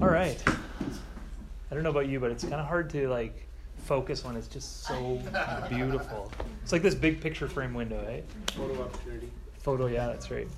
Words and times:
All 0.00 0.08
right. 0.08 0.42
I 0.48 1.74
don't 1.74 1.82
know 1.82 1.90
about 1.90 2.08
you, 2.08 2.18
but 2.20 2.30
it's 2.30 2.42
kind 2.42 2.54
of 2.54 2.66
hard 2.66 2.88
to 2.90 3.06
like 3.08 3.46
focus 3.84 4.24
when 4.24 4.34
it's 4.34 4.46
just 4.46 4.84
so 4.84 5.20
beautiful. 5.68 6.32
It's 6.62 6.72
like 6.72 6.80
this 6.80 6.94
big 6.94 7.20
picture 7.20 7.46
frame 7.46 7.74
window, 7.74 8.02
right? 8.06 8.24
Photo 8.54 8.84
opportunity. 8.84 9.30
Photo, 9.58 9.86
yeah, 9.88 10.06
that's 10.06 10.30
right. 10.30 10.48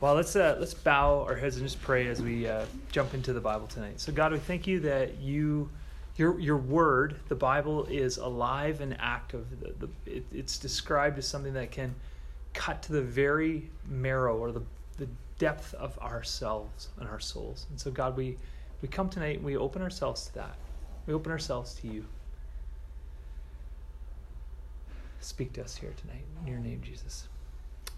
Well, 0.00 0.14
let's 0.14 0.36
uh, 0.36 0.56
let's 0.60 0.74
bow 0.74 1.22
our 1.22 1.34
heads 1.34 1.56
and 1.56 1.66
just 1.66 1.82
pray 1.82 2.06
as 2.06 2.22
we 2.22 2.46
uh, 2.46 2.64
jump 2.92 3.14
into 3.14 3.32
the 3.32 3.40
Bible 3.40 3.66
tonight. 3.66 4.00
So, 4.00 4.12
God, 4.12 4.30
we 4.30 4.38
thank 4.38 4.68
you 4.68 4.78
that 4.80 5.18
you, 5.18 5.68
your 6.16 6.38
your 6.38 6.56
word, 6.56 7.16
the 7.28 7.34
Bible, 7.34 7.86
is 7.86 8.16
alive 8.18 8.80
and 8.80 8.96
active. 9.00 9.46
The, 9.60 9.86
the, 9.86 10.18
it, 10.18 10.24
it's 10.32 10.56
described 10.56 11.18
as 11.18 11.26
something 11.26 11.54
that 11.54 11.72
can 11.72 11.96
cut 12.52 12.80
to 12.82 12.92
the 12.92 13.02
very 13.02 13.70
marrow 13.88 14.38
or 14.38 14.52
the 14.52 14.62
the 14.98 15.08
depth 15.42 15.74
of 15.74 15.98
ourselves 15.98 16.90
and 17.00 17.08
our 17.08 17.18
souls. 17.18 17.66
And 17.68 17.80
so, 17.80 17.90
God, 17.90 18.16
we 18.16 18.36
we 18.80 18.86
come 18.86 19.08
tonight 19.08 19.38
and 19.38 19.44
we 19.44 19.56
open 19.56 19.82
ourselves 19.82 20.26
to 20.26 20.34
that. 20.36 20.54
We 21.04 21.14
open 21.14 21.32
ourselves 21.32 21.74
to 21.80 21.88
you. 21.88 22.04
Speak 25.18 25.52
to 25.54 25.64
us 25.64 25.74
here 25.74 25.92
tonight 26.00 26.22
in 26.40 26.46
your 26.46 26.60
name, 26.60 26.80
Jesus. 26.84 27.26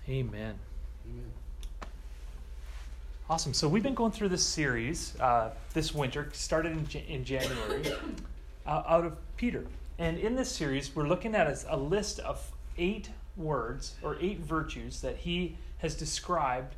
Amen. 0.09 0.59
Amen. 1.07 1.31
Awesome. 3.29 3.53
So 3.53 3.69
we've 3.69 3.83
been 3.83 3.95
going 3.95 4.13
through 4.13 4.31
this 4.31 4.43
series 4.43 5.15
uh, 5.21 5.51
this 5.75 5.95
winter, 5.95 6.31
started 6.33 6.73
in, 6.73 7.01
in 7.03 7.25
January, 7.27 7.93
uh, 8.67 8.85
out 8.89 9.05
of 9.05 9.19
Peter. 9.37 9.67
And 9.99 10.17
in 10.17 10.35
this 10.35 10.51
series, 10.51 10.97
we're 10.97 11.09
looking 11.09 11.35
at 11.35 11.47
a, 11.47 11.75
a 11.75 11.77
list 11.77 12.21
of 12.21 12.43
eight 12.79 13.11
words 13.37 13.97
or 14.03 14.17
eight 14.19 14.39
virtues 14.39 15.03
that 15.03 15.19
he 15.19 15.59
has 15.79 15.95
described 15.95 16.75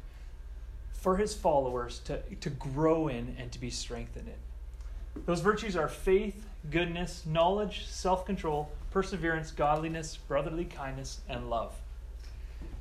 for 1.07 1.19
his 1.19 1.35
followers 1.35 2.01
to, 2.01 2.21
to 2.41 2.51
grow 2.51 3.07
in 3.07 3.37
and 3.39 3.53
to 3.53 3.61
be 3.61 3.71
strengthened 3.71 4.27
in. 4.27 5.23
Those 5.25 5.39
virtues 5.39 5.77
are 5.77 5.87
faith, 5.87 6.49
goodness, 6.69 7.23
knowledge, 7.25 7.87
self 7.87 8.27
control, 8.27 8.73
perseverance, 8.91 9.53
godliness, 9.53 10.17
brotherly 10.17 10.65
kindness, 10.65 11.21
and 11.29 11.49
love. 11.49 11.73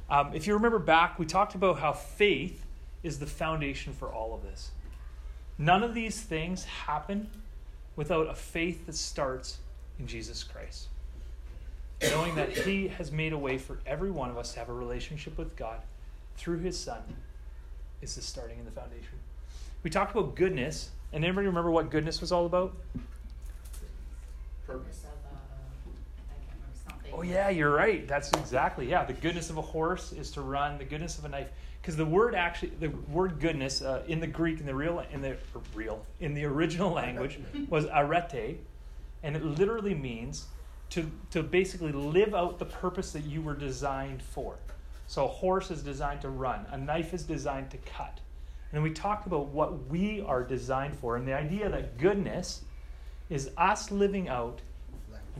Um, 0.10 0.32
if 0.34 0.48
you 0.48 0.56
remember 0.56 0.80
back, 0.80 1.20
we 1.20 1.28
talked 1.28 1.54
about 1.54 1.78
how 1.78 1.94
faith 1.94 2.66
is 3.04 3.20
the 3.20 3.28
foundation 3.28 3.94
for 3.94 4.12
all 4.12 4.34
of 4.34 4.42
this. 4.42 4.72
None 5.60 5.84
of 5.84 5.94
these 5.94 6.20
things 6.20 6.64
happen 6.64 7.30
without 7.96 8.28
a 8.28 8.34
faith 8.34 8.88
that 8.88 8.96
starts 8.96 9.60
in 10.00 10.08
Jesus 10.08 10.44
Christ. 10.44 10.88
Knowing 12.02 12.34
that 12.34 12.58
He 12.58 12.88
has 12.88 13.12
made 13.12 13.34
a 13.34 13.38
way 13.38 13.60
for 13.60 13.78
every 13.86 14.10
one 14.10 14.32
of 14.32 14.38
us 14.40 14.54
to 14.54 14.60
have 14.62 14.70
a 14.70 14.74
relationship 14.74 15.38
with 15.38 15.56
God 15.56 15.80
through 16.38 16.62
His 16.62 16.80
Son 16.80 17.04
is 18.06 18.26
starting 18.26 18.60
and 18.60 18.68
the 18.68 18.72
foundation. 18.72 19.18
We 19.84 19.90
talked 19.90 20.16
about 20.16 20.36
goodness, 20.36 20.90
and 21.12 21.24
anybody 21.24 21.48
remember 21.48 21.72
what 21.72 21.90
goodness 21.90 22.22
was 22.22 22.32
all 22.32 22.46
about? 22.46 22.76
Purpose. 24.66 25.06
Oh 27.18 27.22
yeah, 27.22 27.50
you're 27.50 27.74
right. 27.74 28.06
That's 28.08 28.32
exactly 28.34 28.90
yeah. 28.90 29.06
The 29.06 29.14
goodness 29.14 29.50
of 29.50 29.58
a 29.58 29.62
horse 29.62 30.12
is 30.12 30.32
to 30.32 30.42
run. 30.42 30.78
The 30.78 30.84
goodness 30.84 31.18
of 31.18 31.26
a 31.26 31.30
knife, 31.30 31.48
because 31.82 31.96
the 31.96 32.06
word 32.06 32.36
actually, 32.36 32.72
the 32.80 32.90
word 32.90 33.40
goodness 33.40 33.82
uh, 33.82 34.04
in 34.08 34.20
the 34.20 34.28
Greek, 34.28 34.60
in 34.60 34.66
the 34.66 34.76
real, 34.76 35.04
in 35.12 35.22
the 35.22 35.38
real, 35.74 36.06
in 36.20 36.34
the 36.34 36.44
original 36.44 36.92
language 36.92 37.40
was 37.70 37.86
arete, 37.86 38.60
and 39.24 39.36
it 39.36 39.46
literally 39.46 39.96
means 39.96 40.46
to 40.90 41.10
to 41.32 41.42
basically 41.42 41.94
live 41.94 42.36
out 42.36 42.60
the 42.60 42.66
purpose 42.66 43.14
that 43.14 43.24
you 43.24 43.42
were 43.42 43.56
designed 43.56 44.22
for. 44.22 44.58
So 45.08 45.26
a 45.26 45.28
horse 45.28 45.72
is 45.72 45.84
designed 45.84 46.22
to 46.22 46.30
run. 46.30 46.66
A 46.72 46.78
knife 46.78 47.14
is 47.14 47.24
designed 47.24 47.70
to 47.72 47.78
cut. 47.78 48.20
And 48.74 48.84
we 48.84 48.92
talked 48.92 49.28
about 49.28 49.48
what 49.48 49.88
we 49.88 50.22
are 50.22 50.44
designed 50.44 50.98
for, 50.98 51.16
and 51.16 51.28
the 51.28 51.34
idea 51.34 51.70
that 51.70 51.98
goodness 51.98 52.62
is 53.30 53.52
us 53.58 53.92
living 53.92 54.28
out 54.28 54.60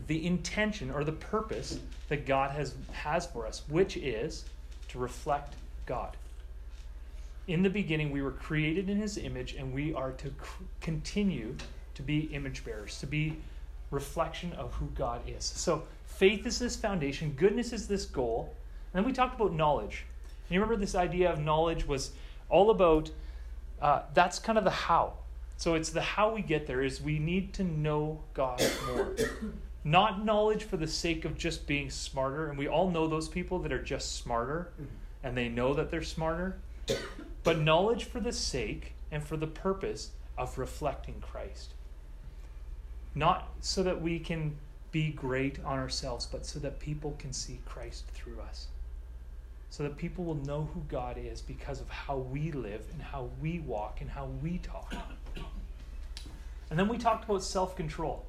the 0.06 0.26
intention 0.26 0.90
or 0.90 1.04
the 1.04 1.12
purpose 1.12 1.78
that 2.08 2.26
God 2.26 2.50
has, 2.50 2.74
has 2.92 3.26
for 3.26 3.46
us, 3.46 3.62
which 3.68 3.96
is 3.96 4.44
to 4.88 4.98
reflect 4.98 5.54
God. 5.86 6.16
In 7.48 7.62
the 7.62 7.70
beginning, 7.70 8.10
we 8.10 8.22
were 8.22 8.32
created 8.32 8.88
in 8.88 8.96
His 8.96 9.18
image, 9.18 9.54
and 9.54 9.72
we 9.72 9.94
are 9.94 10.12
to 10.12 10.32
continue 10.80 11.56
to 11.94 12.02
be 12.02 12.20
image 12.32 12.64
bearers, 12.64 12.98
to 13.00 13.06
be 13.06 13.36
reflection 13.90 14.52
of 14.54 14.72
who 14.74 14.86
God 14.96 15.20
is. 15.26 15.44
So, 15.44 15.84
faith 16.06 16.46
is 16.46 16.58
this 16.58 16.76
foundation, 16.76 17.34
goodness 17.36 17.72
is 17.72 17.86
this 17.86 18.04
goal. 18.04 18.54
And 18.96 19.04
then 19.04 19.10
we 19.10 19.14
talked 19.14 19.38
about 19.38 19.52
knowledge. 19.52 20.06
And 20.48 20.54
you 20.54 20.58
remember 20.58 20.80
this 20.80 20.94
idea 20.94 21.30
of 21.30 21.38
knowledge 21.38 21.86
was 21.86 22.12
all 22.48 22.70
about 22.70 23.10
uh, 23.82 24.00
that's 24.14 24.38
kind 24.38 24.56
of 24.56 24.64
the 24.64 24.70
how. 24.70 25.12
So, 25.58 25.74
it's 25.74 25.90
the 25.90 26.00
how 26.00 26.34
we 26.34 26.40
get 26.40 26.66
there 26.66 26.82
is 26.82 27.02
we 27.02 27.18
need 27.18 27.52
to 27.54 27.64
know 27.64 28.20
God 28.32 28.62
more. 28.88 29.14
Not 29.84 30.24
knowledge 30.24 30.64
for 30.64 30.78
the 30.78 30.86
sake 30.86 31.26
of 31.26 31.36
just 31.36 31.66
being 31.66 31.90
smarter. 31.90 32.48
And 32.48 32.56
we 32.56 32.68
all 32.68 32.90
know 32.90 33.06
those 33.06 33.28
people 33.28 33.58
that 33.58 33.72
are 33.72 33.82
just 33.82 34.16
smarter 34.16 34.72
and 35.22 35.36
they 35.36 35.50
know 35.50 35.74
that 35.74 35.90
they're 35.90 36.02
smarter. 36.02 36.56
But 37.44 37.60
knowledge 37.60 38.04
for 38.04 38.18
the 38.18 38.32
sake 38.32 38.94
and 39.12 39.22
for 39.22 39.36
the 39.36 39.46
purpose 39.46 40.10
of 40.36 40.58
reflecting 40.58 41.20
Christ. 41.20 41.74
Not 43.14 43.50
so 43.60 43.84
that 43.84 44.00
we 44.00 44.18
can 44.18 44.56
be 44.90 45.10
great 45.10 45.62
on 45.64 45.78
ourselves, 45.78 46.26
but 46.26 46.44
so 46.44 46.58
that 46.58 46.80
people 46.80 47.14
can 47.20 47.32
see 47.32 47.60
Christ 47.66 48.06
through 48.14 48.40
us. 48.40 48.66
So 49.76 49.82
that 49.82 49.98
people 49.98 50.24
will 50.24 50.36
know 50.36 50.70
who 50.72 50.80
God 50.88 51.18
is 51.18 51.42
because 51.42 51.82
of 51.82 51.90
how 51.90 52.16
we 52.16 52.50
live 52.50 52.80
and 52.94 53.02
how 53.02 53.28
we 53.42 53.58
walk 53.58 54.00
and 54.00 54.08
how 54.08 54.26
we 54.42 54.56
talk. 54.56 54.94
And 56.70 56.78
then 56.78 56.88
we 56.88 56.96
talked 56.96 57.28
about 57.28 57.42
self 57.42 57.76
control. 57.76 58.24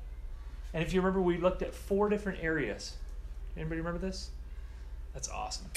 And 0.73 0.83
if 0.83 0.93
you 0.93 0.99
remember, 0.99 1.21
we 1.21 1.37
looked 1.37 1.61
at 1.61 1.73
four 1.73 2.09
different 2.09 2.43
areas. 2.43 2.97
Anybody 3.55 3.79
remember 3.79 4.05
this? 4.05 4.31
That's 5.13 5.29
awesome. 5.29 5.67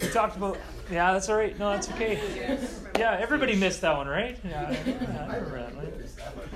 we 0.00 0.08
talked 0.08 0.38
about, 0.38 0.56
yeah, 0.90 1.12
that's 1.12 1.28
all 1.28 1.36
right. 1.36 1.58
No, 1.58 1.72
that's 1.72 1.90
okay. 1.90 2.18
Yeah, 2.98 3.18
everybody 3.20 3.54
missed 3.54 3.82
that 3.82 3.94
one, 3.94 4.08
right? 4.08 4.38
Yeah, 4.42 4.70
yeah 4.86 5.28
I 5.30 5.36
remember 5.36 5.58
that 5.58 5.74
one. 5.76 5.86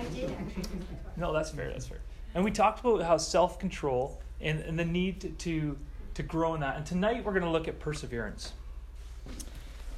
I 0.01 0.15
did 0.15 0.31
actually. 0.31 0.79
No, 1.19 1.35
that's 1.35 1.51
fair. 1.51 1.69
That's 1.69 1.87
fair. 1.87 2.01
And 2.35 2.43
we 2.43 2.51
talked 2.51 2.81
about 2.81 3.03
how 3.03 3.19
self 3.19 3.59
control 3.59 4.19
and, 4.41 4.61
and 4.61 4.79
the 4.79 4.85
need 4.87 5.21
to, 5.21 5.29
to, 5.29 5.79
to 6.17 6.23
grow 6.23 6.55
in 6.55 6.61
that. 6.61 6.77
And 6.77 6.87
tonight 6.87 7.25
we're 7.25 7.33
going 7.33 7.45
to 7.45 7.51
look 7.51 7.69
at 7.69 7.79
perseverance. 7.79 8.53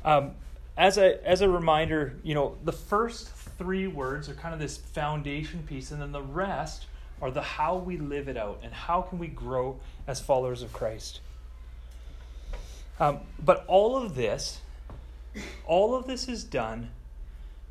Um, 0.04 0.32
as 0.76 0.98
a 0.98 1.24
as 1.26 1.40
a 1.40 1.48
reminder, 1.48 2.16
you 2.22 2.34
know, 2.34 2.56
the 2.64 2.72
first 2.72 3.28
three 3.28 3.86
words 3.86 4.28
are 4.28 4.34
kind 4.34 4.52
of 4.52 4.60
this 4.60 4.76
foundation 4.76 5.62
piece, 5.62 5.90
and 5.90 6.00
then 6.00 6.12
the 6.12 6.22
rest 6.22 6.86
are 7.20 7.30
the 7.30 7.42
how 7.42 7.76
we 7.76 7.96
live 7.96 8.28
it 8.28 8.36
out 8.36 8.60
and 8.62 8.72
how 8.72 9.02
can 9.02 9.18
we 9.18 9.26
grow 9.26 9.78
as 10.06 10.20
followers 10.20 10.62
of 10.62 10.72
Christ. 10.72 11.20
Um, 13.00 13.20
but 13.44 13.64
all 13.66 13.96
of 13.96 14.14
this, 14.14 14.60
all 15.66 15.94
of 15.94 16.06
this 16.06 16.28
is 16.28 16.42
done 16.44 16.90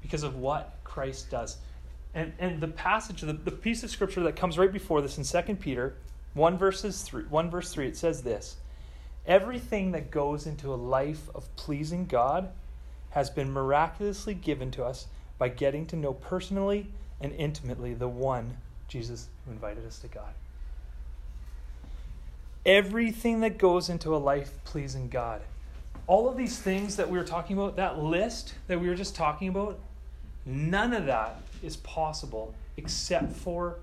because 0.02 0.24
of 0.24 0.36
what 0.36 0.78
Christ 0.84 1.30
does. 1.30 1.58
And, 2.14 2.34
and 2.40 2.62
the 2.62 2.68
passage, 2.68 3.22
the, 3.22 3.34
the 3.34 3.52
piece 3.52 3.84
of 3.84 3.90
scripture 3.90 4.22
that 4.24 4.36
comes 4.36 4.58
right 4.58 4.72
before 4.72 5.02
this 5.02 5.18
in 5.18 5.24
2 5.24 5.56
Peter 5.56 5.96
1 6.38 6.58
verses 6.58 7.02
3, 7.02 7.24
1 7.24 7.50
verse 7.50 7.74
3, 7.74 7.88
it 7.88 7.98
says 7.98 8.22
this. 8.22 8.58
Everything 9.26 9.92
that 9.92 10.12
goes 10.12 10.48
into 10.48 10.74
a 10.74 10.76
life 10.76 11.30
of 11.36 11.54
pleasing 11.58 12.06
God 12.06 12.50
has 13.10 13.30
been 13.30 13.52
miraculously 13.52 14.34
given 14.34 14.72
to 14.72 14.86
us 14.86 15.08
by 15.38 15.50
getting 15.50 15.86
to 15.88 15.96
know 15.96 16.14
personally 16.14 16.88
and 17.20 17.34
intimately 17.34 17.94
the 17.94 18.08
one 18.08 18.58
Jesus 18.88 19.28
who 19.46 19.52
invited 19.52 19.86
us 19.86 20.00
to 20.00 20.08
God. 20.08 20.34
Everything 22.66 23.42
that 23.42 23.58
goes 23.58 23.90
into 23.90 24.16
a 24.16 24.18
life 24.18 24.52
pleasing 24.64 25.10
God. 25.10 25.42
All 26.06 26.30
of 26.30 26.38
these 26.38 26.60
things 26.60 26.96
that 26.98 27.10
we 27.10 27.18
were 27.18 27.24
talking 27.24 27.58
about, 27.58 27.76
that 27.78 28.00
list 28.00 28.54
that 28.68 28.80
we 28.80 28.88
were 28.88 28.96
just 28.96 29.16
talking 29.16 29.50
about, 29.50 29.80
none 30.46 30.94
of 30.94 31.06
that 31.08 31.42
is 31.64 31.78
possible 31.78 32.54
except 32.78 33.34
for 33.34 33.78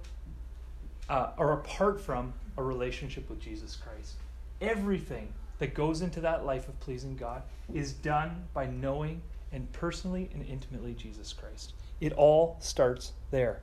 uh, 1.09 1.31
or 1.37 1.53
apart 1.53 2.01
from 2.01 2.33
a 2.57 2.63
relationship 2.63 3.29
with 3.29 3.41
Jesus 3.41 3.77
Christ. 3.77 4.15
Everything 4.61 5.33
that 5.59 5.75
goes 5.75 6.03
into 6.03 6.21
that 6.21 6.45
life 6.45 6.69
of 6.69 6.79
pleasing 6.81 7.17
God 7.17 7.43
is 7.73 7.93
done 7.93 8.45
by 8.53 8.67
knowing 8.67 9.23
and 9.53 9.71
personally 9.73 10.29
and 10.35 10.45
intimately 10.47 10.95
Jesus 10.95 11.33
Christ. 11.33 11.75
It 12.01 12.13
all 12.13 12.57
starts 12.61 13.13
there. 13.31 13.61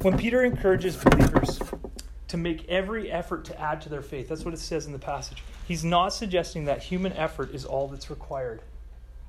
When 0.00 0.18
Peter 0.18 0.44
encourages 0.44 0.96
believers 0.96 1.60
to 2.28 2.36
make 2.36 2.68
every 2.68 3.10
effort 3.10 3.44
to 3.46 3.60
add 3.60 3.80
to 3.82 3.88
their 3.88 4.02
faith, 4.02 4.28
that's 4.28 4.44
what 4.44 4.54
it 4.54 4.60
says 4.60 4.86
in 4.86 4.92
the 4.92 4.98
passage. 4.98 5.42
He's 5.68 5.84
not 5.84 6.12
suggesting 6.12 6.64
that 6.64 6.82
human 6.82 7.12
effort 7.12 7.54
is 7.54 7.64
all 7.64 7.86
that's 7.88 8.10
required. 8.10 8.62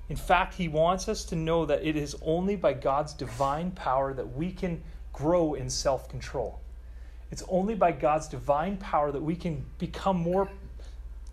In 0.10 0.16
fact, 0.16 0.56
he 0.56 0.68
wants 0.68 1.08
us 1.08 1.24
to 1.26 1.36
know 1.36 1.66
that 1.66 1.84
it 1.86 1.96
is 1.96 2.16
only 2.24 2.56
by 2.56 2.74
God's 2.74 3.14
divine 3.14 3.72
power 3.72 4.14
that 4.14 4.36
we 4.36 4.52
can 4.52 4.82
grow 5.14 5.54
in 5.54 5.70
self 5.70 6.10
control. 6.10 6.60
It's 7.32 7.44
only 7.48 7.76
by 7.76 7.92
God's 7.92 8.28
divine 8.28 8.78
power 8.78 9.12
that 9.12 9.22
we 9.22 9.36
can 9.36 9.66
become 9.80 10.18
more, 10.18 10.50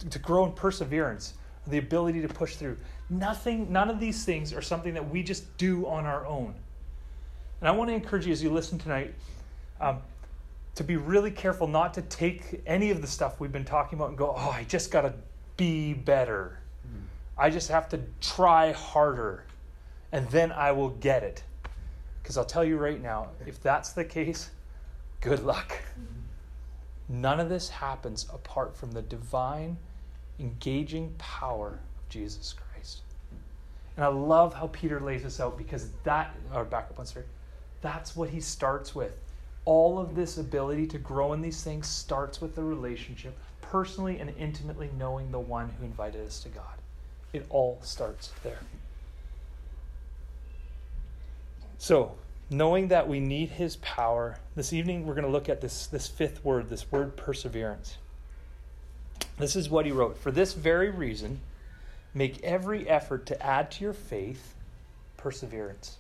to 0.08 0.18
grow 0.18 0.46
in 0.46 0.52
perseverance, 0.52 1.34
the 1.66 1.78
ability 1.78 2.22
to 2.22 2.28
push 2.28 2.56
through. 2.56 2.76
Nothing, 3.10 3.70
none 3.70 3.90
of 3.90 4.00
these 4.00 4.24
things 4.24 4.52
are 4.52 4.62
something 4.62 4.94
that 4.94 5.10
we 5.10 5.22
just 5.22 5.56
do 5.58 5.86
on 5.86 6.06
our 6.06 6.26
own. 6.26 6.54
And 7.60 7.68
I 7.68 7.72
want 7.72 7.90
to 7.90 7.94
encourage 7.94 8.26
you 8.26 8.32
as 8.32 8.42
you 8.42 8.50
listen 8.50 8.78
tonight 8.78 9.14
um, 9.80 9.98
to 10.76 10.84
be 10.84 10.96
really 10.96 11.30
careful 11.30 11.66
not 11.66 11.92
to 11.94 12.02
take 12.02 12.62
any 12.66 12.90
of 12.90 13.02
the 13.02 13.06
stuff 13.06 13.40
we've 13.40 13.52
been 13.52 13.64
talking 13.64 13.98
about 13.98 14.08
and 14.08 14.16
go, 14.16 14.34
oh, 14.34 14.50
I 14.50 14.64
just 14.64 14.90
got 14.90 15.02
to 15.02 15.12
be 15.56 15.92
better. 15.92 16.58
I 17.36 17.50
just 17.50 17.68
have 17.68 17.88
to 17.90 18.00
try 18.20 18.72
harder 18.72 19.44
and 20.12 20.28
then 20.28 20.52
I 20.52 20.72
will 20.72 20.90
get 20.90 21.22
it. 21.22 21.42
Because 22.22 22.36
I'll 22.36 22.44
tell 22.44 22.64
you 22.64 22.76
right 22.76 23.00
now, 23.00 23.28
if 23.46 23.62
that's 23.62 23.92
the 23.92 24.04
case, 24.04 24.50
good 25.20 25.44
luck. 25.44 25.72
None 27.08 27.40
of 27.40 27.48
this 27.48 27.68
happens 27.68 28.26
apart 28.32 28.76
from 28.76 28.92
the 28.92 29.02
divine, 29.02 29.76
engaging 30.38 31.14
power 31.18 31.80
of 31.98 32.08
Jesus 32.08 32.52
Christ. 32.52 33.00
And 33.96 34.04
I 34.04 34.08
love 34.08 34.54
how 34.54 34.68
Peter 34.68 35.00
lays 35.00 35.24
this 35.24 35.40
out 35.40 35.58
because 35.58 35.90
that, 36.04 36.34
or 36.54 36.64
back 36.64 36.84
up 36.90 36.98
one 36.98 37.06
second, 37.06 37.24
that's 37.82 38.14
what 38.14 38.30
he 38.30 38.40
starts 38.40 38.94
with. 38.94 39.18
All 39.64 39.98
of 39.98 40.14
this 40.14 40.38
ability 40.38 40.86
to 40.88 40.98
grow 40.98 41.32
in 41.32 41.42
these 41.42 41.62
things 41.62 41.86
starts 41.86 42.40
with 42.40 42.54
the 42.54 42.62
relationship, 42.62 43.36
personally 43.60 44.18
and 44.18 44.32
intimately 44.38 44.90
knowing 44.98 45.30
the 45.30 45.40
one 45.40 45.70
who 45.78 45.84
invited 45.84 46.26
us 46.26 46.42
to 46.44 46.48
God. 46.48 46.64
It 47.32 47.46
all 47.50 47.78
starts 47.82 48.32
there. 48.42 48.58
So, 51.80 52.14
knowing 52.50 52.88
that 52.88 53.08
we 53.08 53.20
need 53.20 53.48
his 53.48 53.76
power, 53.76 54.36
this 54.54 54.74
evening 54.74 55.06
we're 55.06 55.14
going 55.14 55.24
to 55.24 55.30
look 55.30 55.48
at 55.48 55.62
this, 55.62 55.86
this 55.86 56.06
fifth 56.06 56.44
word, 56.44 56.68
this 56.68 56.92
word 56.92 57.16
perseverance. 57.16 57.96
This 59.38 59.56
is 59.56 59.70
what 59.70 59.86
he 59.86 59.90
wrote. 59.90 60.18
For 60.18 60.30
this 60.30 60.52
very 60.52 60.90
reason, 60.90 61.40
make 62.12 62.42
every 62.42 62.86
effort 62.86 63.24
to 63.26 63.42
add 63.42 63.70
to 63.70 63.84
your 63.84 63.94
faith 63.94 64.54
perseverance. 65.16 65.96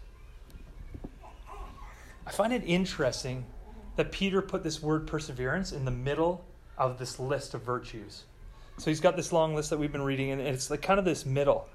I 2.26 2.30
find 2.30 2.52
it 2.52 2.62
interesting 2.66 3.46
that 3.96 4.12
Peter 4.12 4.42
put 4.42 4.62
this 4.62 4.82
word 4.82 5.06
perseverance 5.06 5.72
in 5.72 5.86
the 5.86 5.90
middle 5.90 6.44
of 6.76 6.98
this 6.98 7.18
list 7.18 7.54
of 7.54 7.62
virtues. 7.62 8.24
So 8.76 8.90
he's 8.90 9.00
got 9.00 9.16
this 9.16 9.32
long 9.32 9.54
list 9.54 9.70
that 9.70 9.78
we've 9.78 9.90
been 9.90 10.02
reading, 10.02 10.30
and 10.30 10.42
it's 10.42 10.70
like 10.70 10.82
kind 10.82 10.98
of 10.98 11.06
this 11.06 11.24
middle. 11.24 11.66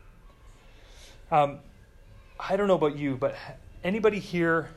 Um, 1.32 1.58
I 2.40 2.56
don't 2.56 2.68
know 2.68 2.76
about 2.76 2.98
you, 2.98 3.18
but 3.18 3.36
anybody 3.86 4.20
here, 4.20 4.70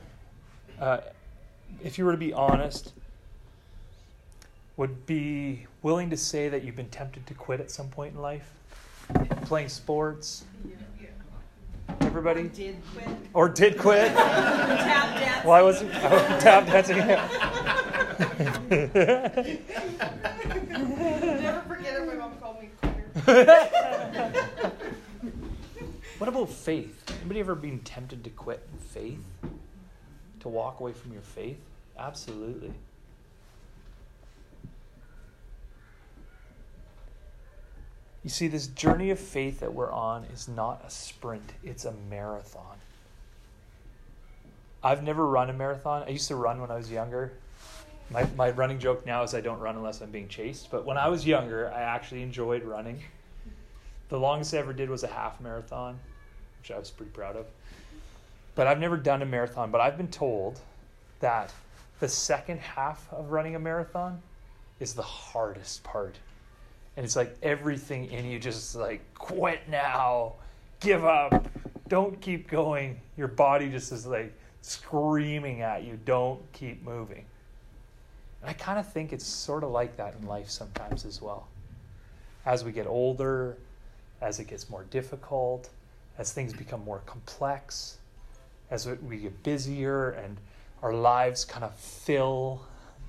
uh, 0.78 0.98
if 1.82 1.98
you 1.98 2.04
were 2.04 2.12
to 2.12 2.18
be 2.18 2.32
honest, 2.32 2.92
would 4.76 5.06
be 5.06 5.66
willing 5.82 6.10
to 6.10 6.16
say 6.16 6.48
that 6.48 6.62
you've 6.62 6.76
been 6.76 6.90
tempted 6.90 7.26
to 7.26 7.34
quit 7.34 7.58
at 7.58 7.70
some 7.70 7.88
point 7.88 8.14
in 8.14 8.20
life? 8.20 8.52
Playing 9.46 9.70
sports? 9.70 10.44
Everybody? 12.02 12.42
Or 12.42 12.48
did 12.48 12.76
quit. 12.92 13.08
Or 13.32 13.48
did 13.48 13.78
quit? 13.78 14.12
Tap 14.14 15.18
dancing. 15.18 15.48
Why 15.48 15.62
was 15.62 15.82
oh, 15.82 15.88
tap 16.40 16.66
dancing? 16.66 16.98
Never 16.98 17.24
forget 21.66 21.96
it. 21.96 22.06
My 22.06 22.14
mom 22.14 22.36
called 22.38 22.60
me 22.60 22.68
quitter. 22.80 23.94
What 26.18 26.28
about 26.28 26.50
faith? 26.50 27.04
Anybody 27.20 27.40
ever 27.40 27.54
been 27.54 27.78
tempted 27.80 28.24
to 28.24 28.30
quit 28.30 28.68
faith? 28.90 29.24
To 30.40 30.48
walk 30.48 30.80
away 30.80 30.92
from 30.92 31.12
your 31.12 31.22
faith? 31.22 31.58
Absolutely. 31.98 32.72
You 38.24 38.30
see, 38.30 38.48
this 38.48 38.66
journey 38.66 39.10
of 39.10 39.18
faith 39.18 39.60
that 39.60 39.72
we're 39.72 39.92
on 39.92 40.24
is 40.24 40.48
not 40.48 40.82
a 40.84 40.90
sprint, 40.90 41.52
it's 41.62 41.84
a 41.84 41.94
marathon. 42.10 42.76
I've 44.82 45.02
never 45.02 45.26
run 45.26 45.50
a 45.50 45.52
marathon. 45.52 46.04
I 46.06 46.10
used 46.10 46.28
to 46.28 46.36
run 46.36 46.60
when 46.60 46.70
I 46.70 46.76
was 46.76 46.90
younger. 46.90 47.32
My, 48.10 48.26
my 48.36 48.50
running 48.50 48.78
joke 48.78 49.04
now 49.04 49.22
is 49.22 49.34
I 49.34 49.40
don't 49.40 49.58
run 49.58 49.76
unless 49.76 50.00
I'm 50.00 50.10
being 50.10 50.28
chased. 50.28 50.70
But 50.70 50.84
when 50.84 50.96
I 50.96 51.08
was 51.08 51.26
younger, 51.26 51.70
I 51.72 51.82
actually 51.82 52.22
enjoyed 52.22 52.62
running. 52.64 53.02
The 54.08 54.18
longest 54.18 54.54
I 54.54 54.58
ever 54.58 54.72
did 54.72 54.88
was 54.88 55.02
a 55.02 55.08
half 55.08 55.40
marathon, 55.40 55.98
which 56.60 56.70
I 56.70 56.78
was 56.78 56.90
pretty 56.90 57.12
proud 57.12 57.36
of. 57.36 57.46
But 58.54 58.66
I've 58.66 58.80
never 58.80 58.96
done 58.96 59.22
a 59.22 59.26
marathon. 59.26 59.70
But 59.70 59.80
I've 59.80 59.96
been 59.96 60.08
told 60.08 60.60
that 61.20 61.52
the 62.00 62.08
second 62.08 62.60
half 62.60 63.06
of 63.12 63.30
running 63.30 63.54
a 63.54 63.58
marathon 63.58 64.20
is 64.80 64.94
the 64.94 65.02
hardest 65.02 65.82
part. 65.84 66.16
And 66.96 67.04
it's 67.04 67.16
like 67.16 67.36
everything 67.42 68.10
in 68.10 68.26
you 68.26 68.38
just 68.38 68.74
like, 68.74 69.00
quit 69.14 69.60
now, 69.68 70.34
give 70.80 71.04
up, 71.04 71.48
don't 71.88 72.20
keep 72.20 72.48
going. 72.48 73.00
Your 73.16 73.28
body 73.28 73.68
just 73.68 73.92
is 73.92 74.06
like 74.06 74.32
screaming 74.62 75.62
at 75.62 75.84
you, 75.84 75.98
don't 76.04 76.40
keep 76.52 76.84
moving. 76.84 77.24
And 78.42 78.50
I 78.50 78.52
kind 78.52 78.78
of 78.78 78.90
think 78.92 79.12
it's 79.12 79.26
sort 79.26 79.64
of 79.64 79.70
like 79.70 79.96
that 79.96 80.14
in 80.20 80.26
life 80.26 80.50
sometimes 80.50 81.04
as 81.04 81.20
well. 81.20 81.48
As 82.46 82.64
we 82.64 82.72
get 82.72 82.86
older, 82.86 83.56
as 84.20 84.38
it 84.40 84.46
gets 84.46 84.68
more 84.70 84.84
difficult, 84.90 85.70
as 86.18 86.32
things 86.32 86.52
become 86.52 86.84
more 86.84 87.00
complex, 87.06 87.98
as 88.70 88.86
we 88.86 89.18
get 89.18 89.42
busier 89.42 90.10
and 90.10 90.36
our 90.82 90.92
lives 90.92 91.44
kind 91.44 91.64
of 91.64 91.74
fill 91.74 92.62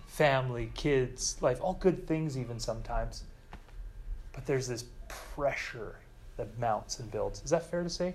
family, 0.07 0.71
kids, 0.75 1.37
life, 1.41 1.59
all 1.61 1.73
good 1.73 2.07
things, 2.07 2.37
even 2.37 2.59
sometimes. 2.59 3.23
But 4.33 4.45
there's 4.45 4.67
this 4.67 4.85
pressure 5.07 5.95
that 6.37 6.57
mounts 6.59 6.99
and 6.99 7.11
builds. 7.11 7.43
Is 7.43 7.49
that 7.49 7.69
fair 7.69 7.83
to 7.83 7.89
say? 7.89 8.13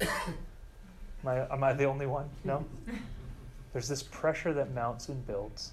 am, 0.00 0.08
I, 1.26 1.52
am 1.52 1.62
I 1.62 1.72
the 1.72 1.84
only 1.84 2.06
one? 2.06 2.28
No? 2.44 2.64
There's 3.72 3.88
this 3.88 4.02
pressure 4.02 4.54
that 4.54 4.72
mounts 4.72 5.10
and 5.10 5.26
builds. 5.26 5.72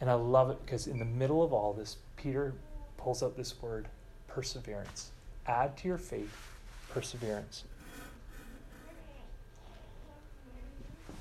And 0.00 0.08
I 0.08 0.14
love 0.14 0.50
it 0.50 0.58
because 0.64 0.86
in 0.86 0.98
the 0.98 1.04
middle 1.04 1.42
of 1.42 1.52
all 1.52 1.74
this, 1.74 1.98
Peter 2.16 2.54
pulls 2.96 3.22
out 3.22 3.36
this 3.36 3.60
word 3.60 3.88
perseverance. 4.28 5.10
Add 5.46 5.76
to 5.78 5.88
your 5.88 5.98
faith 5.98 6.51
perseverance. 6.92 7.64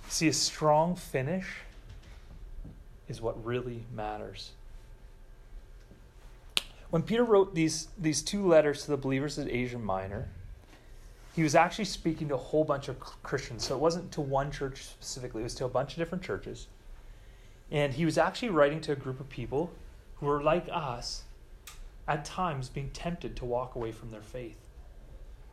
See, 0.09 0.27
a 0.27 0.33
strong 0.33 0.95
finish 0.95 1.47
is 3.07 3.21
what 3.21 3.43
really 3.45 3.85
matters. 3.93 4.51
When 6.89 7.01
Peter 7.01 7.23
wrote 7.23 7.55
these, 7.55 7.87
these 7.97 8.21
two 8.21 8.45
letters 8.45 8.83
to 8.83 8.91
the 8.91 8.97
believers 8.97 9.39
at 9.39 9.47
Asia 9.47 9.79
Minor, 9.79 10.27
he 11.33 11.43
was 11.43 11.55
actually 11.55 11.85
speaking 11.85 12.27
to 12.27 12.35
a 12.35 12.37
whole 12.37 12.65
bunch 12.65 12.89
of 12.89 12.99
Christians. 12.99 13.65
So 13.65 13.75
it 13.75 13.79
wasn't 13.79 14.11
to 14.11 14.21
one 14.21 14.51
church 14.51 14.83
specifically, 14.83 15.41
it 15.41 15.45
was 15.45 15.55
to 15.55 15.65
a 15.65 15.69
bunch 15.69 15.93
of 15.93 15.97
different 15.97 16.23
churches. 16.23 16.67
And 17.71 17.93
he 17.93 18.03
was 18.03 18.17
actually 18.17 18.49
writing 18.49 18.81
to 18.81 18.91
a 18.91 18.97
group 18.97 19.21
of 19.21 19.29
people 19.29 19.71
who 20.15 20.25
were 20.25 20.43
like 20.43 20.67
us, 20.69 21.23
at 22.07 22.25
times 22.25 22.67
being 22.67 22.89
tempted 22.89 23.37
to 23.37 23.45
walk 23.45 23.75
away 23.75 23.93
from 23.93 24.11
their 24.11 24.21
faith. 24.21 24.57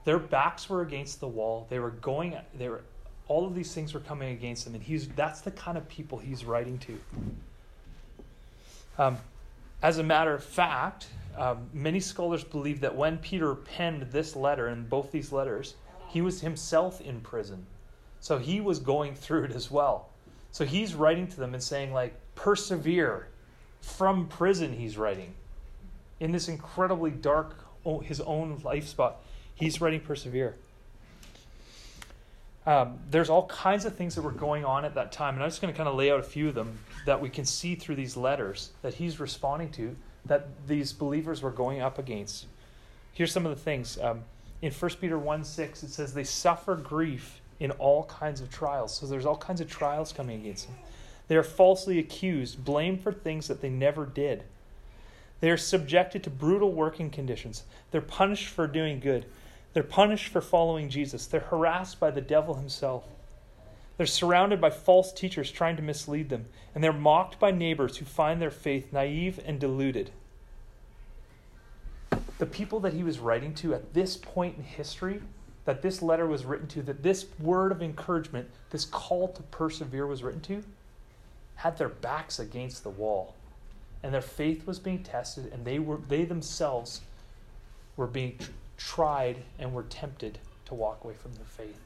Their 0.09 0.19
backs 0.19 0.71
were 0.71 0.81
against 0.81 1.21
the 1.21 1.29
wall. 1.29 1.67
They 1.69 1.81
were 1.81 1.91
going, 1.91 2.35
they 2.57 2.71
were, 2.71 2.81
all 3.27 3.45
of 3.45 3.55
these 3.55 3.75
things 3.75 3.93
were 3.93 4.01
coming 4.01 4.31
against 4.31 4.65
them. 4.65 4.75
And 4.75 4.83
he's, 4.83 5.07
that's 5.09 5.43
the 5.43 5.51
kind 5.51 5.77
of 5.77 5.87
people 5.87 6.17
he's 6.17 6.47
writing 6.47 6.79
to. 6.79 6.99
Um, 8.97 9.19
as 9.83 9.99
a 9.99 10.03
matter 10.03 10.33
of 10.33 10.43
fact, 10.43 11.09
um, 11.37 11.69
many 11.75 12.01
scholars 12.01 12.43
believe 12.43 12.81
that 12.81 12.97
when 12.97 13.19
Peter 13.19 13.55
penned 13.55 14.11
this 14.11 14.35
letter 14.35 14.69
and 14.69 14.89
both 14.89 15.13
these 15.13 15.31
letters, 15.31 15.75
he 16.09 16.23
was 16.23 16.41
himself 16.41 17.03
in 17.03 17.21
prison. 17.21 17.67
So 18.21 18.39
he 18.39 18.63
was 18.63 18.79
going 18.79 19.15
through 19.15 19.45
it 19.45 19.53
as 19.53 19.71
well. 19.71 20.09
So 20.53 20.65
he's 20.65 20.95
writing 20.95 21.27
to 21.27 21.37
them 21.39 21.53
and 21.53 21.63
saying, 21.63 21.93
like, 21.93 22.15
persevere. 22.35 23.29
From 23.83 24.27
prison, 24.27 24.73
he's 24.73 24.97
writing. 24.97 25.35
In 26.19 26.33
this 26.33 26.49
incredibly 26.49 27.11
dark, 27.11 27.57
his 28.05 28.23
own 28.23 28.59
life 28.65 28.87
spot, 28.87 29.21
he's 29.59 29.81
writing 29.81 30.01
persevere. 30.01 30.57
Um, 32.67 32.99
there's 33.11 33.31
all 33.31 33.47
kinds 33.47 33.87
of 33.87 33.97
things 33.97 34.15
that 34.15 34.23
were 34.23 34.31
going 34.31 34.65
on 34.65 34.85
at 34.85 34.95
that 34.95 35.11
time, 35.11 35.35
and 35.35 35.43
I'm 35.43 35.49
just 35.49 35.63
going 35.63 35.73
to 35.73 35.77
kind 35.77 35.89
of 35.89 35.95
lay 35.95 36.11
out 36.11 36.21
a 36.21 36.23
few 36.23 36.49
of 36.49 36.55
them 36.55 36.79
that 37.07 37.21
we 37.21 37.31
can 37.31 37.47
see 37.47 37.75
through 37.75 37.95
these 37.95 38.17
letters 38.17 38.71
that 38.83 38.95
he's 38.95 39.19
responding 39.19 39.71
to 39.73 39.97
that 40.27 40.49
these 40.67 40.93
believers 40.93 41.41
were 41.41 41.51
going 41.51 41.81
up 41.81 41.99
against. 41.99 42.47
Here's 43.15 43.33
some 43.33 43.47
of 43.47 43.57
the 43.57 43.61
things. 43.61 43.99
Um, 43.99 44.25
in 44.61 44.71
1 44.71 44.91
Peter 45.01 45.19
1 45.19 45.45
6, 45.45 45.83
it 45.83 45.91
says, 45.91 46.13
They 46.13 46.25
suffer 46.25 46.77
grief 46.77 47.41
in 47.59 47.71
all 47.73 48.05
kinds 48.05 48.41
of 48.41 48.51
trials. 48.51 48.95
So 48.95 49.07
there's 49.07 49.27
all 49.27 49.37
kinds 49.37 49.61
of 49.61 49.71
trials 49.71 50.13
coming 50.13 50.41
against 50.41 50.67
them. 50.67 50.77
They 51.29 51.37
are 51.37 51.43
falsely 51.43 51.99
accused, 51.99 52.65
blamed 52.65 53.03
for 53.03 53.13
things 53.13 53.49
that 53.49 53.61
they 53.61 53.71
never 53.71 54.07
did. 54.07 54.45
They 55.41 55.51
are 55.51 55.57
subjected 55.57 56.25
to 56.25 56.31
brutal 56.31 56.73
working 56.73 57.11
conditions. 57.11 57.63
They're 57.91 58.01
punished 58.01 58.49
for 58.49 58.67
doing 58.67 59.01
good. 59.01 59.27
They're 59.73 59.83
punished 59.83 60.29
for 60.29 60.41
following 60.41 60.89
Jesus. 60.89 61.27
They're 61.27 61.41
harassed 61.41 62.01
by 62.01 62.11
the 62.11 62.21
devil 62.21 62.55
himself. 62.55 63.05
They're 63.97 64.07
surrounded 64.07 64.61
by 64.61 64.71
false 64.71 65.13
teachers 65.13 65.51
trying 65.51 65.77
to 65.77 65.83
mislead 65.83 66.29
them, 66.29 66.47
and 66.75 66.83
they're 66.83 66.93
mocked 66.93 67.41
by 67.41 67.51
neighbors 67.51 67.97
who 67.97 68.05
find 68.05 68.41
their 68.41 68.51
faith 68.51 68.93
naive 68.93 69.41
and 69.45 69.59
deluded. 69.59 70.11
The 72.39 72.47
people 72.47 72.79
that 72.81 72.95
he 72.95 73.03
was 73.03 73.19
writing 73.19 73.55
to 73.55 73.75
at 73.75 73.95
this 73.95 74.17
point 74.17 74.57
in 74.57 74.63
history, 74.63 75.21
that 75.65 75.83
this 75.83 76.01
letter 76.01 76.27
was 76.27 76.45
written 76.45 76.69
to, 76.69 76.83
that 76.83 77.03
this 77.03 77.27
word 77.41 77.73
of 77.73 77.83
encouragement, 77.83 78.49
this 78.71 78.85
call 78.85 79.29
to 79.33 79.43
persevere 79.43 80.07
was 80.07 80.23
written 80.23 80.41
to, 80.43 80.63
had 81.57 81.77
their 81.77 81.89
backs 81.89 82.39
against 82.39 82.85
the 82.85 82.91
wall. 82.91 83.35
And 84.05 84.15
their 84.15 84.23
faith 84.23 84.65
was 84.65 84.79
being 84.79 85.03
tested, 85.03 85.53
and 85.53 85.65
they, 85.65 85.81
were, 85.81 85.99
they 86.09 86.25
themselves 86.25 87.01
were 87.97 88.07
being 88.07 88.39
tried 88.79 89.43
and 89.59 89.75
were 89.75 89.83
tempted 89.83 90.39
to 90.65 90.75
walk 90.75 91.05
away 91.05 91.15
from 91.15 91.35
their 91.35 91.45
faith. 91.45 91.81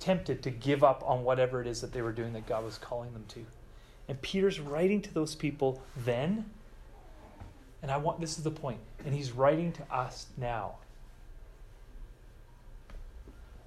Tempted 0.00 0.42
to 0.42 0.50
give 0.50 0.82
up 0.82 1.04
on 1.06 1.22
whatever 1.22 1.60
it 1.60 1.66
is 1.66 1.82
that 1.82 1.92
they 1.92 2.02
were 2.02 2.12
doing 2.12 2.32
that 2.32 2.46
God 2.46 2.64
was 2.64 2.78
calling 2.78 3.12
them 3.12 3.24
to. 3.28 3.44
And 4.08 4.20
Peter's 4.22 4.58
writing 4.58 5.02
to 5.02 5.14
those 5.14 5.34
people 5.34 5.82
then, 5.96 6.46
and 7.82 7.90
I 7.90 7.98
want 7.98 8.20
this 8.20 8.38
is 8.38 8.44
the 8.44 8.50
point, 8.50 8.80
and 9.04 9.14
he's 9.14 9.30
writing 9.30 9.72
to 9.72 9.94
us 9.94 10.26
now. 10.36 10.76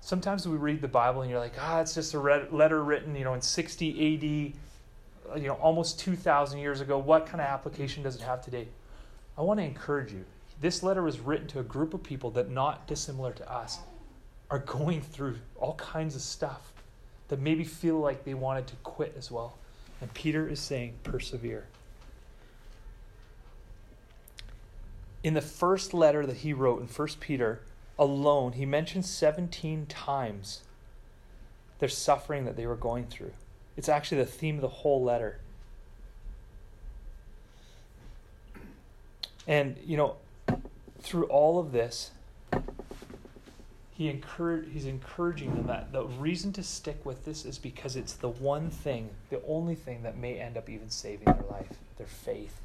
Sometimes 0.02 0.46
we 0.46 0.58
read 0.58 0.82
the 0.82 0.88
Bible 0.88 1.22
and 1.22 1.32
you're 1.32 1.40
like, 1.40 1.54
ah, 1.62 1.80
it's 1.80 1.96
just 1.96 2.14
a 2.14 2.20
letter 2.20 2.84
written, 2.84 3.16
you 3.16 3.24
know, 3.24 3.36
in 3.36 3.42
60 3.42 3.90
AD, 3.92 5.40
you 5.40 5.48
know, 5.48 5.54
almost 5.54 5.98
2,000 6.00 6.60
years 6.60 6.82
ago. 6.82 6.98
What 6.98 7.26
kind 7.26 7.40
of 7.40 7.48
application 7.48 8.04
does 8.04 8.18
it 8.18 8.22
have 8.22 8.44
today? 8.44 8.68
I 9.38 9.44
want 9.44 9.62
to 9.62 9.64
encourage 9.64 10.12
you. 10.12 10.26
This 10.64 10.82
letter 10.82 11.04
was 11.04 11.20
written 11.20 11.48
to 11.48 11.60
a 11.60 11.64
group 11.64 11.94
of 11.94 12.04
people 12.04 12.32
that, 12.32 12.50
not 12.50 12.88
dissimilar 12.88 13.34
to 13.34 13.52
us, 13.52 13.80
are 14.50 14.60
going 14.60 15.02
through 15.02 15.40
all 15.58 15.74
kinds 15.74 16.16
of 16.16 16.22
stuff 16.22 16.72
that 17.28 17.42
maybe 17.42 17.66
feel 17.66 18.00
like 18.00 18.24
they 18.24 18.34
wanted 18.34 18.68
to 18.68 18.78
quit 18.78 19.14
as 19.18 19.30
well. 19.30 19.58
And 20.00 20.14
Peter 20.14 20.48
is 20.48 20.62
saying, 20.62 20.94
persevere. 21.04 21.66
In 25.22 25.34
the 25.34 25.42
first 25.42 25.94
letter 25.94 26.26
that 26.26 26.38
he 26.38 26.54
wrote 26.54 26.80
in 26.80 26.88
1 26.88 27.08
Peter 27.20 27.60
alone, 28.00 28.54
he 28.54 28.66
mentions 28.66 29.10
17 29.10 29.86
times 29.88 30.64
their 31.80 31.90
suffering 31.90 32.46
that 32.46 32.56
they 32.56 32.68
were 32.68 32.78
going 32.78 33.08
through. 33.08 33.34
It's 33.76 33.90
actually 33.90 34.20
the 34.20 34.28
theme 34.28 34.56
of 34.56 34.62
the 34.62 34.70
whole 34.70 35.04
letter. 35.04 35.42
And, 39.46 39.76
you 39.86 39.98
know, 39.98 40.16
through 41.04 41.26
all 41.26 41.60
of 41.60 41.72
this, 41.72 42.12
he 43.92 44.10
encourage, 44.10 44.72
he's 44.72 44.86
encouraging 44.86 45.54
them 45.54 45.68
that 45.68 45.92
the 45.92 46.06
reason 46.06 46.52
to 46.54 46.64
stick 46.64 47.06
with 47.06 47.26
this 47.26 47.46
is 47.46 47.60
because 47.60 47.96
it's 47.96 48.14
the 48.14 48.30
one 48.30 48.70
thing, 48.70 49.10
the 49.30 49.42
only 49.48 49.76
thing 49.76 50.02
that 50.04 50.18
may 50.18 50.40
end 50.40 50.58
up 50.58 50.70
even 50.70 50.90
saving 50.90 51.26
their 51.26 51.46
life, 51.52 51.68
their 51.98 52.08
faith. 52.08 52.60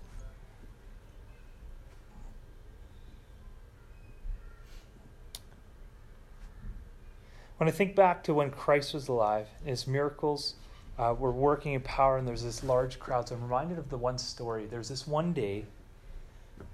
When 7.59 7.68
I 7.68 7.73
think 7.73 7.97
back 7.97 8.23
to 8.25 8.35
when 8.35 8.50
Christ 8.50 8.95
was 8.95 9.09
alive, 9.09 9.49
his 9.64 9.87
miracles 9.87 10.54
uh, 10.97 11.14
were 11.18 11.33
working 11.33 11.73
in 11.75 11.80
power, 11.80 12.16
and 12.16 12.26
there's 12.26 12.45
this 12.45 12.62
large 12.62 13.00
crowd. 13.00 13.28
So 13.28 13.35
I'm 13.35 13.42
reminded 13.42 13.78
of 13.78 13.90
the 13.90 13.99
one 13.99 14.16
story. 14.16 14.66
There's 14.66 14.88
this 14.88 15.09
one 15.09 15.33
day 15.33 15.64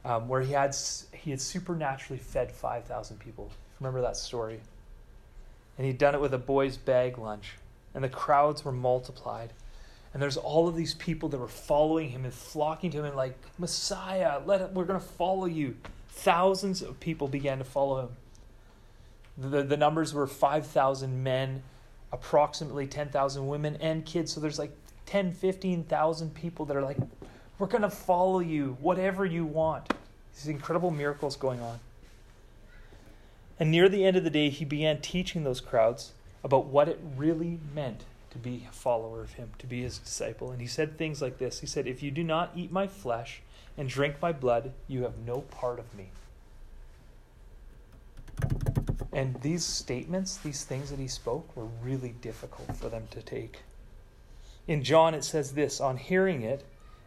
um, 0.05 0.29
where 0.29 0.41
he 0.41 0.53
had 0.53 0.77
he 1.13 1.31
had 1.31 1.41
supernaturally 1.41 2.19
fed 2.19 2.51
five 2.53 2.85
thousand 2.85 3.19
people. 3.19 3.51
Remember 3.81 4.01
that 4.01 4.17
story? 4.17 4.61
And 5.77 5.87
he'd 5.87 5.99
done 5.99 6.15
it 6.15 6.21
with 6.21 6.35
a 6.35 6.39
boy's 6.39 6.77
bag 6.77 7.19
lunch, 7.19 7.55
and 7.95 8.05
the 8.05 8.09
crowds 8.09 8.65
were 8.65 8.73
multiplied. 8.73 9.53
And 10.15 10.23
there's 10.23 10.37
all 10.37 10.69
of 10.69 10.77
these 10.77 10.95
people 10.95 11.29
that 11.31 11.39
were 11.39 11.49
following 11.49 12.09
him 12.09 12.25
and 12.25 12.33
flocking 12.33 12.91
to 12.93 12.99
him 12.99 13.05
and 13.05 13.17
like, 13.17 13.37
Messiah, 13.59 14.41
let 14.47 14.61
it, 14.61 14.71
we're 14.71 14.85
to 14.85 15.01
follow 15.01 15.47
you. 15.47 15.77
Thousands 16.09 16.83
of 16.83 17.01
people 17.01 17.27
began 17.27 17.59
to 17.59 17.65
follow 17.65 18.03
him. 18.03 18.09
The, 19.37 19.65
the 19.65 19.77
numbers 19.77 20.15
were 20.15 20.29
5,000 20.29 21.25
men, 21.25 21.65
approximately 22.13 22.87
10,000 22.87 23.49
women 23.49 23.77
and 23.81 24.07
kids. 24.07 24.33
So 24.33 24.41
there's 24.41 24.61
like 24.61 24.71
10, 25.07 25.33
15,000 25.33 26.33
people 26.33 26.65
that 26.67 26.77
are 26.77 26.83
like, 26.83 26.99
we're 27.59 27.67
going 27.67 27.83
to 27.83 27.91
follow 27.91 28.41
you, 28.41 28.77
whatever 28.81 29.25
you 29.25 29.45
want. 29.45 29.93
These 30.35 30.49
incredible 30.49 30.91
miracles 30.91 31.37
going 31.37 31.61
on. 31.61 31.79
And 33.59 33.71
near 33.71 33.89
the 33.89 34.05
end 34.05 34.17
of 34.17 34.25
the 34.25 34.31
day, 34.31 34.51
he 34.51 34.65
began 34.65 35.01
teaching 35.01 35.45
those 35.45 35.61
crowds 35.61 36.13
about 36.43 36.67
what 36.67 36.89
it 36.89 37.01
really 37.17 37.59
meant 37.75 38.05
to 38.31 38.39
be 38.39 38.67
a 38.69 38.73
follower 38.73 39.21
of 39.21 39.35
him, 39.35 39.53
to 39.59 39.67
be 39.67 39.83
his 39.83 39.99
disciple. 39.99 40.51
And 40.51 40.61
he 40.61 40.67
said 40.67 40.99
things 40.99 41.23
like 41.23 41.39
this 41.39 41.61
He 41.61 41.67
said, 41.67 41.87
If 41.87 42.03
you 42.03 42.11
do 42.11 42.25
not 42.25 42.51
eat 42.57 42.73
my 42.73 42.89
flesh 42.89 43.43
and 43.79 43.89
drink 43.89 44.17
my 44.21 44.33
blood, 44.33 44.73
you 44.89 45.05
have 45.05 45.19
no 45.25 45.43
part 45.43 45.79
of 45.79 45.95
me. 45.95 46.09
And 49.13 49.41
these 49.43 49.65
statements, 49.65 50.37
these 50.37 50.65
things 50.65 50.91
that 50.91 50.99
he 50.99 51.07
spoke, 51.07 51.57
were 51.57 51.69
really 51.83 52.17
difficult 52.21 52.77
for 52.77 52.89
them 52.89 53.07
to 53.13 53.23
take. 53.23 53.61
In 54.67 54.83
John, 54.83 55.15
it 55.15 55.23
says 55.23 55.53
this 55.53 55.81
On 55.81 55.97
hearing 55.97 56.43
it, 56.43 56.65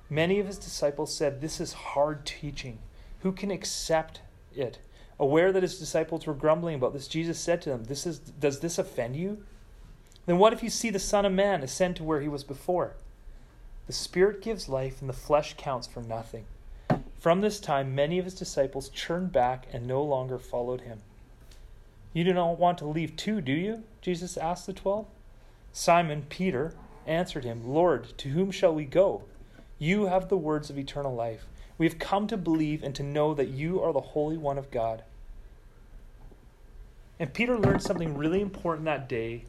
many 0.09 0.39
of 0.39 0.47
his 0.47 0.57
disciples 0.57 1.13
said, 1.13 1.41
This 1.41 1.59
is 1.59 1.73
hard 1.73 2.25
teaching. 2.25 2.79
Who 3.21 3.31
can 3.31 3.51
accept 3.51 4.21
it? 4.55 4.79
Aware 5.19 5.51
that 5.51 5.63
his 5.63 5.79
disciples 5.79 6.25
were 6.25 6.33
grumbling 6.33 6.75
about 6.75 6.93
this, 6.93 7.07
Jesus 7.07 7.39
said 7.39 7.61
to 7.63 7.69
them, 7.69 7.85
this 7.85 8.05
is, 8.05 8.19
Does 8.19 8.59
this 8.59 8.77
offend 8.77 9.15
you? 9.15 9.43
Then 10.27 10.37
what 10.37 10.53
if 10.53 10.61
you 10.61 10.69
see 10.69 10.89
the 10.89 10.99
Son 10.99 11.25
of 11.25 11.31
Man 11.31 11.63
ascend 11.63 11.95
to 11.95 12.03
where 12.03 12.21
he 12.21 12.27
was 12.27 12.43
before? 12.43 12.93
The 13.87 13.93
Spirit 13.93 14.41
gives 14.41 14.67
life, 14.67 14.99
and 14.99 15.09
the 15.09 15.13
flesh 15.13 15.55
counts 15.57 15.87
for 15.87 16.01
nothing. 16.01 16.45
From 17.19 17.41
this 17.41 17.59
time, 17.59 17.95
many 17.95 18.19
of 18.19 18.25
his 18.25 18.35
disciples 18.35 18.89
turned 18.89 19.31
back 19.31 19.67
and 19.73 19.87
no 19.87 20.03
longer 20.03 20.37
followed 20.37 20.81
him. 20.81 20.99
You 22.13 22.23
do 22.23 22.33
not 22.33 22.59
want 22.59 22.77
to 22.79 22.85
leave 22.85 23.15
too, 23.15 23.41
do 23.41 23.51
you? 23.51 23.83
Jesus 24.01 24.37
asked 24.37 24.67
the 24.67 24.73
twelve. 24.73 25.07
Simon 25.71 26.25
Peter 26.29 26.73
answered 27.05 27.43
him, 27.43 27.67
Lord, 27.67 28.17
to 28.17 28.29
whom 28.29 28.51
shall 28.51 28.73
we 28.73 28.85
go? 28.85 29.23
You 29.79 30.07
have 30.07 30.29
the 30.29 30.37
words 30.37 30.69
of 30.69 30.77
eternal 30.77 31.13
life. 31.13 31.45
We 31.77 31.85
have 31.85 31.99
come 31.99 32.27
to 32.27 32.37
believe 32.37 32.83
and 32.83 32.95
to 32.95 33.03
know 33.03 33.33
that 33.33 33.49
you 33.49 33.81
are 33.81 33.93
the 33.93 34.01
Holy 34.01 34.37
One 34.37 34.57
of 34.57 34.71
God. 34.71 35.03
And 37.19 37.33
Peter 37.33 37.57
learned 37.57 37.81
something 37.81 38.17
really 38.17 38.41
important 38.41 38.85
that 38.85 39.07
day 39.09 39.45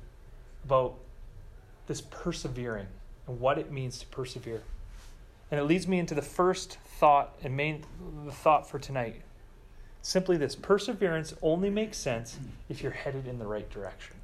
about 0.65 0.95
this 1.87 2.01
persevering 2.01 2.87
and 3.27 3.41
what 3.41 3.59
it 3.59 3.73
means 3.73 3.99
to 3.99 4.07
persevere. 4.07 4.63
And 5.51 5.59
it 5.59 5.65
leads 5.65 5.89
me 5.89 5.99
into 5.99 6.15
the 6.15 6.23
first 6.23 6.79
thought 6.99 7.35
and 7.43 7.57
main 7.57 7.85
the 8.25 8.33
thought 8.33 8.69
for 8.69 8.79
tonight. 8.79 9.23
Simply 10.03 10.37
this 10.37 10.55
perseverance 10.55 11.35
only 11.43 11.71
makes 11.71 11.97
sense 11.97 12.39
if 12.69 12.83
you're 12.83 12.93
headed 12.93 13.27
in 13.27 13.39
the 13.39 13.47
right 13.47 13.69
direction. 13.71 14.17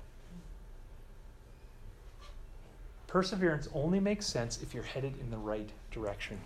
Perseverance 3.07 3.69
only 3.73 4.01
makes 4.01 4.27
sense 4.27 4.61
if 4.63 4.75
you're 4.75 4.83
headed 4.83 5.15
in 5.21 5.31
the 5.31 5.39
right 5.39 5.71
direction. 5.95 6.41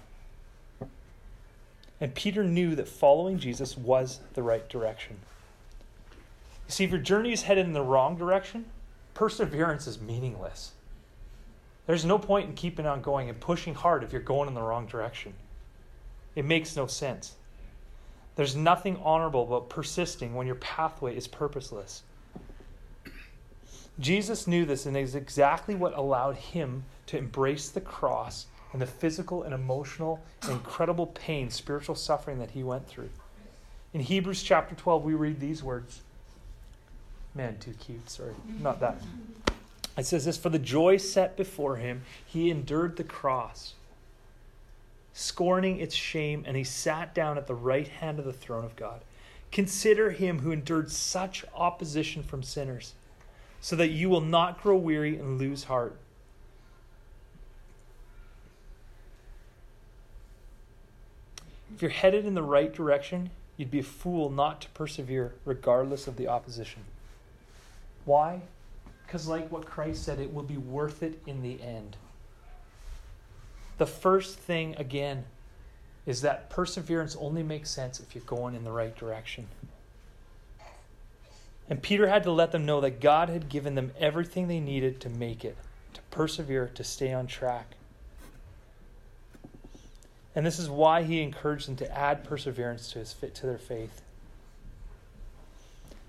And 2.01 2.15
Peter 2.15 2.45
knew 2.45 2.77
that 2.77 2.89
following 2.89 3.39
Jesus 3.39 3.77
was 3.77 4.21
the 4.35 4.43
right 4.43 4.69
direction. 4.69 5.17
You 6.69 6.73
see, 6.73 6.85
if 6.85 6.91
your 6.91 7.01
journey 7.01 7.33
is 7.33 7.43
headed 7.43 7.67
in 7.67 7.73
the 7.73 7.83
wrong 7.83 8.17
direction, 8.17 8.67
perseverance 9.15 9.87
is 9.87 10.01
meaningless. 10.01 10.73
There's 11.87 12.05
no 12.05 12.19
point 12.19 12.49
in 12.49 12.55
keeping 12.55 12.87
on 12.87 13.01
going 13.01 13.31
and 13.31 13.41
pushing 13.41 13.75
hard 13.75 14.05
if 14.05 14.13
you're 14.13 14.21
going 14.21 14.49
in 14.49 14.55
the 14.55 14.63
wrong 14.63 14.87
direction. 14.87 15.33
It 16.37 16.45
makes 16.45 16.77
no 16.77 16.87
sense. 16.87 17.35
There's 18.37 18.55
nothing 18.55 19.01
honorable 19.03 19.43
about 19.43 19.71
persisting 19.71 20.35
when 20.35 20.47
your 20.47 20.57
pathway 20.57 21.17
is 21.17 21.27
purposeless. 21.27 22.03
Jesus 23.99 24.47
knew 24.47 24.65
this, 24.65 24.87
and 24.87 24.97
it 24.97 25.01
is 25.01 25.17
exactly 25.17 25.75
what 25.75 25.97
allowed 25.97 26.37
him 26.37 26.85
to 27.07 27.19
embrace 27.19 27.71
the 27.71 27.81
cross 27.81 28.47
and 28.73 28.83
the 28.83 28.87
physical 28.87 29.43
and 29.43 29.55
emotional 29.55 30.21
incredible 30.49 31.07
pain, 31.07 31.51
spiritual 31.51 31.95
suffering 31.95 32.39
that 32.39 32.51
he 32.51 32.63
went 32.63 32.87
through. 32.87 33.11
In 33.93 34.01
Hebrews 34.01 34.43
chapter 34.43 34.75
12, 34.75 35.05
we 35.05 35.15
read 35.15 35.41
these 35.41 35.63
words. 35.63 36.03
Man, 37.35 37.59
too 37.59 37.75
cute. 37.79 38.11
Sorry, 38.11 38.35
not 38.61 38.81
that. 38.81 39.01
It 39.97 40.07
says 40.07 40.25
this 40.25 40.37
For 40.37 40.51
the 40.51 40.59
joy 40.59 40.97
set 40.97 41.37
before 41.37 41.77
him, 41.77 42.03
he 42.25 42.51
endured 42.51 42.97
the 42.97 43.05
cross, 43.05 43.75
scorning 45.13 45.81
its 45.81 45.95
shame, 45.95 46.45
and 46.47 46.57
he 46.57 46.65
sat 46.65 47.15
down 47.15 47.39
at 47.39 47.47
the 47.47 47.55
right 47.55 47.89
hand 47.89 48.19
of 48.19 48.25
the 48.25 48.33
throne 48.33 48.65
of 48.65 48.77
God. 48.77 49.01
Consider 49.51 50.11
him 50.11 50.41
who 50.41 50.53
endured 50.53 50.91
such 50.91 51.45
opposition 51.55 52.23
from 52.23 52.43
sinners, 52.43 52.93
so 53.61 53.75
that 53.77 53.89
you 53.89 54.11
will 54.11 54.21
not 54.21 54.63
grow 54.63 54.77
weary 54.77 55.17
and 55.17 55.39
lose 55.39 55.65
heart. 55.65 55.97
If 61.79 61.83
you're 61.83 61.93
headed 61.93 62.27
in 62.27 62.35
the 62.35 62.43
right 62.43 62.75
direction, 62.75 63.31
you'd 63.57 63.71
be 63.71 63.79
a 63.79 63.85
fool 63.85 64.31
not 64.31 64.63
to 64.63 64.69
persevere 64.71 65.35
regardless 65.45 66.09
of 66.09 66.17
the 66.17 66.27
opposition. 66.27 66.83
Why? 68.05 68.41
Because, 69.07 69.29
like 69.29 69.53
what 69.53 69.65
Christ 69.65 70.03
said, 70.03 70.19
it 70.19 70.35
will 70.35 70.43
be 70.43 70.57
worth 70.57 71.05
it 71.05 71.23
in 71.25 71.41
the 71.41 71.63
end. 71.63 71.97
The 73.77 73.87
first 73.87 74.41
thing, 74.41 74.75
again, 74.77 75.27
is 76.05 76.23
that 76.23 76.51
perseverance 76.51 77.15
only 77.15 77.45
makes 77.45 77.71
sense 77.71 78.01
if 78.01 78.13
you're 78.13 78.25
going 78.25 78.57
in 78.57 78.65
the 78.65 78.73
right 78.73 78.97
direction. 78.97 79.47
And 81.71 81.81
Peter 81.81 82.09
had 82.09 82.25
to 82.25 82.33
let 82.33 82.51
them 82.51 82.67
know 82.67 82.81
that 82.81 83.01
God 83.01 83.29
had 83.29 83.49
given 83.49 83.77
them 83.77 83.93
everything 84.01 84.49
they 84.49 84.59
needed 84.59 85.01
to 85.03 85.09
make 85.09 85.45
it, 85.45 85.57
to 85.95 86.01
persevere, 86.11 86.73
to 86.75 86.83
stay 86.83 87.13
on 87.13 87.29
track. 87.29 87.77
And 90.39 90.47
this 90.47 90.61
is 90.61 90.71
why 90.71 91.03
he 91.03 91.21
encouraged 91.21 91.67
them 91.67 91.75
to 91.75 91.99
add 91.99 92.23
perseverance 92.23 92.93
to, 92.93 93.01
his, 93.01 93.13
to 93.13 93.45
their 93.45 93.59
faith. 93.59 94.03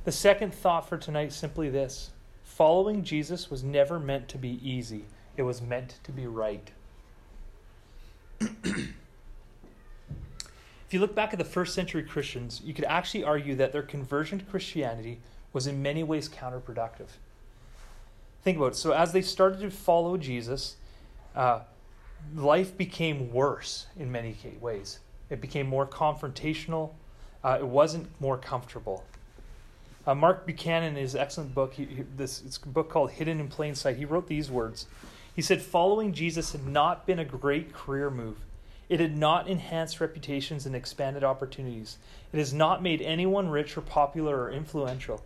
The 0.06 0.12
second 0.12 0.54
thought 0.54 0.88
for 0.88 1.00
tonight 1.00 1.30
is 1.30 1.36
simply 1.36 1.68
this 1.68 2.12
following 2.44 3.04
Jesus 3.04 3.50
was 3.50 3.64
never 3.64 4.00
meant 4.00 4.28
to 4.28 4.38
be 4.38 4.60
easy, 4.62 5.06
it 5.36 5.42
was 5.42 5.64
meant 5.64 5.96
to 6.04 6.12
be 6.12 6.28
right. 6.28 6.70
if 8.40 8.94
you 10.92 11.00
look 11.00 11.16
back 11.16 11.34
at 11.34 11.40
the 11.40 11.44
first 11.44 11.74
century 11.74 12.04
Christians, 12.04 12.62
you 12.64 12.76
could 12.76 12.86
actually 12.86 13.24
argue 13.24 13.56
that 13.56 13.72
their 13.72 13.82
conversion 13.82 14.38
to 14.38 14.46
Christianity 14.46 15.22
was 15.54 15.66
in 15.66 15.82
many 15.82 16.04
ways 16.04 16.30
counterproductive. 16.30 17.18
Think 18.44 18.58
about 18.58 18.74
it. 18.74 18.76
So, 18.76 18.92
as 18.92 19.12
they 19.12 19.24
started 19.24 19.62
to 19.62 19.72
follow 19.72 20.18
Jesus, 20.18 20.76
uh, 21.36 21.62
life 22.36 22.78
became 22.78 23.32
worse 23.32 23.88
in 23.98 24.12
many 24.12 24.36
ways. 24.60 25.00
It 25.30 25.42
became 25.42 25.68
more 25.68 25.86
confrontational, 25.86 26.92
uh, 27.44 27.58
it 27.60 27.68
wasn't 27.68 28.10
more 28.20 28.38
comfortable. 28.38 29.04
Uh, 30.08 30.16
Mark 30.16 30.46
Buchanan, 30.46 30.96
in 30.96 31.02
his 31.02 31.16
excellent 31.16 31.54
book, 31.54 31.74
he, 31.74 31.86
he, 31.86 32.04
this 32.18 32.42
it's 32.46 32.58
a 32.58 32.68
book 32.68 32.90
called 32.90 33.12
Hidden 33.12 33.40
in 33.40 33.48
Plain 33.48 33.76
Sight, 33.76 33.98
he 33.98 34.06
wrote 34.06 34.28
these 34.28 34.50
words. 34.50 34.88
He 35.36 35.42
said, 35.42 35.62
Following 35.62 36.14
Jesus 36.14 36.52
had 36.52 36.66
not 36.66 37.06
been 37.06 37.20
a 37.20 37.26
great 37.26 37.74
career 37.74 38.10
move. 38.10 38.38
It 38.90 39.00
had 39.00 39.16
not 39.16 39.48
enhanced 39.48 40.02
reputations 40.02 40.66
and 40.66 40.76
expanded 40.76 41.24
opportunities. 41.24 41.98
It 42.34 42.38
has 42.40 42.54
not 42.54 42.82
made 42.82 43.02
anyone 43.02 43.50
rich 43.50 43.78
or 43.78 43.82
popular 43.82 44.42
or 44.42 44.52
influential. 44.52 45.24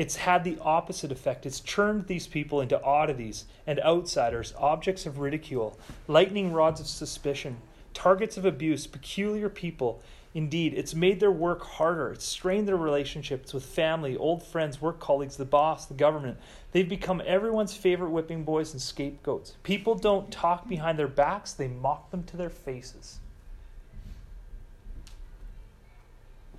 It's 0.00 0.16
had 0.16 0.44
the 0.44 0.56
opposite 0.62 1.12
effect. 1.12 1.44
It's 1.44 1.60
turned 1.60 2.06
these 2.06 2.26
people 2.26 2.62
into 2.62 2.82
oddities 2.82 3.44
and 3.66 3.78
outsiders, 3.80 4.54
objects 4.56 5.04
of 5.04 5.18
ridicule, 5.18 5.78
lightning 6.08 6.54
rods 6.54 6.80
of 6.80 6.86
suspicion, 6.86 7.58
targets 7.92 8.38
of 8.38 8.46
abuse, 8.46 8.86
peculiar 8.86 9.50
people, 9.50 10.02
Indeed, 10.32 10.72
it's 10.72 10.94
made 10.94 11.20
their 11.20 11.30
work 11.30 11.62
harder. 11.62 12.12
It's 12.12 12.24
strained 12.24 12.66
their 12.66 12.78
relationships 12.78 13.52
with 13.52 13.66
family, 13.66 14.16
old 14.16 14.42
friends, 14.42 14.80
work 14.80 15.00
colleagues, 15.00 15.36
the 15.36 15.44
boss, 15.44 15.84
the 15.84 15.92
government. 15.92 16.38
They've 16.72 16.88
become 16.88 17.20
everyone's 17.26 17.76
favorite 17.76 18.10
whipping 18.10 18.44
boys 18.44 18.72
and 18.72 18.80
scapegoats. 18.80 19.56
People 19.64 19.96
don't 19.96 20.30
talk 20.30 20.66
behind 20.66 20.98
their 20.98 21.08
backs, 21.08 21.52
they 21.52 21.68
mock 21.68 22.10
them 22.10 22.22
to 22.24 22.38
their 22.38 22.48
faces. 22.48 23.18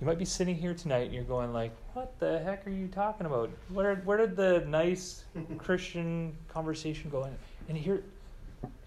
You 0.02 0.06
might 0.06 0.18
be 0.18 0.24
sitting 0.24 0.56
here 0.56 0.74
tonight 0.74 1.02
and 1.02 1.14
you're 1.14 1.22
going 1.22 1.52
like, 1.52 1.70
"What 1.92 2.18
the 2.18 2.40
heck 2.40 2.66
are 2.66 2.70
you 2.70 2.88
talking 2.88 3.24
about? 3.24 3.50
Where 3.68 3.94
where 3.94 4.18
did 4.18 4.34
the 4.34 4.64
nice 4.66 5.22
Christian 5.58 6.36
conversation 6.48 7.08
go 7.08 7.22
in?" 7.22 7.36
And 7.68 7.78
here 7.78 8.02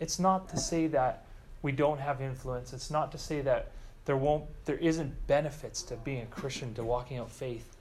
it's 0.01 0.19
not 0.19 0.49
to 0.49 0.57
say 0.57 0.87
that 0.87 1.23
we 1.61 1.71
don't 1.71 2.01
have 2.01 2.19
influence. 2.19 2.73
It's 2.73 2.91
not 2.91 3.13
to 3.13 3.17
say 3.17 3.39
that 3.43 3.71
there 4.03 4.17
won't 4.17 4.43
there 4.65 4.75
isn't 4.75 5.25
benefits 5.25 5.83
to 5.83 5.95
being 5.95 6.23
a 6.23 6.25
Christian, 6.25 6.73
to 6.73 6.83
walking 6.83 7.17
out 7.17 7.31
faith, 7.31 7.77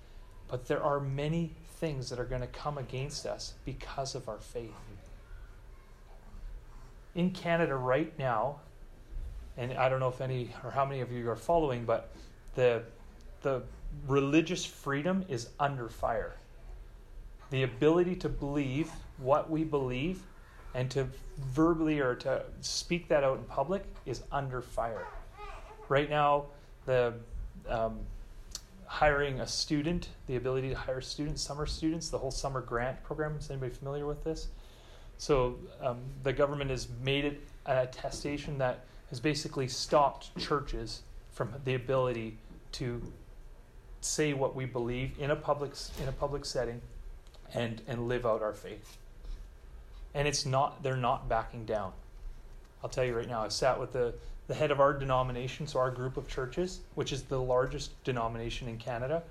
but 0.47 0.69
there 0.69 0.81
are 0.81 1.01
many 1.01 1.57
things 1.81 2.11
that 2.11 2.21
are 2.21 2.25
going 2.25 2.43
to 2.43 2.47
come 2.47 2.79
against 2.79 3.27
us 3.27 3.55
because 3.65 4.15
of 4.15 4.29
our 4.29 4.39
faith. 4.39 4.71
In 7.17 7.33
Canada 7.33 7.75
right 7.75 8.17
now, 8.17 8.61
and 9.57 9.73
I 9.73 9.89
don't 9.89 9.99
know 9.99 10.07
if 10.07 10.21
any 10.21 10.51
or 10.63 10.71
how 10.71 10.85
many 10.85 11.01
of 11.01 11.11
you 11.11 11.29
are 11.29 11.35
following, 11.35 11.85
but 11.85 12.13
the 12.55 12.85
the 13.45 13.63
religious 14.09 14.65
freedom 14.65 15.25
is 15.29 15.51
under 15.61 15.89
fire. 15.89 16.35
The 17.51 17.63
ability 17.63 18.17
to 18.17 18.29
believe 18.29 18.91
what 19.19 19.49
we 19.49 19.63
believe 19.63 20.23
and 20.75 20.91
to 20.91 21.07
verbally 21.53 22.01
or 22.01 22.17
to 22.17 22.43
speak 22.61 23.07
that 23.09 23.23
out 23.23 23.39
in 23.39 23.45
public 23.45 23.85
is 24.07 24.23
under 24.33 24.61
fire. 24.61 25.07
Right 25.89 26.11
now, 26.11 26.47
the 26.87 27.15
um, 27.69 28.01
hiring 28.87 29.41
a 29.41 29.47
student, 29.47 30.09
the 30.27 30.37
ability 30.37 30.71
to 30.71 30.75
hire 30.75 31.01
students, 31.01 31.43
summer 31.43 31.67
students, 31.67 32.09
the 32.09 32.19
whole 32.19 32.31
summer 32.31 32.61
grant 32.61 33.03
program. 33.05 33.37
Is 33.37 33.51
anybody 33.51 33.73
familiar 33.73 34.07
with 34.07 34.25
this? 34.25 34.49
So 35.19 35.57
um, 35.81 35.99
the 36.25 36.33
government 36.33 36.71
has 36.71 36.89
made 37.03 37.25
it 37.25 37.41
an 37.67 37.79
attestation 37.79 38.59
that 38.59 38.85
has 39.11 39.21
basically 39.21 39.69
stopped 39.69 40.37
churches 40.39 41.03
from 41.33 41.53
the 41.65 41.75
ability 41.75 42.39
to 42.73 43.01
say 44.05 44.33
what 44.33 44.55
we 44.55 44.65
believe 44.65 45.13
in 45.19 45.31
a 45.31 45.37
public 45.37 45.73
in 46.01 46.09
a 46.09 46.13
public 46.13 46.45
setting 46.45 46.81
and 47.55 47.81
and 47.87 48.09
live 48.09 48.27
out 48.27 48.43
our 48.43 48.53
faith. 48.53 48.99
And 50.15 50.29
it's 50.29 50.47
not 50.47 50.83
they're 50.83 50.97
not 50.97 51.29
backing 51.29 51.65
down. 51.65 51.93
I'll 52.83 52.91
tell 52.91 53.05
you 53.05 53.17
right 53.17 53.29
now, 53.29 53.43
I've 53.43 53.53
sat 53.53 53.81
with 53.81 53.93
the 53.93 54.15
the 54.47 54.55
head 54.55 54.71
of 54.71 54.81
our 54.81 54.93
denomination, 54.93 55.67
so 55.67 55.79
our 55.79 55.91
group 55.91 56.17
of 56.17 56.29
churches, 56.29 56.81
which 56.97 57.13
is 57.13 57.23
the 57.23 57.41
largest 57.41 58.03
denomination 58.05 58.69
in 58.69 58.77
Canada, 58.77 59.23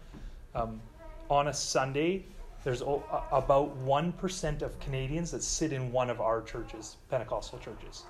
um, 0.55 0.81
on 1.29 1.47
a 1.47 1.53
Sunday, 1.53 2.25
there's 2.63 2.81
o- 2.81 3.03
about 3.31 3.77
1% 3.85 4.61
of 4.61 4.79
Canadians 4.79 5.31
that 5.31 5.43
sit 5.43 5.71
in 5.71 5.91
one 5.91 6.09
of 6.09 6.19
our 6.19 6.41
churches, 6.41 6.95
Pentecostal 7.09 7.59
churches. 7.59 8.03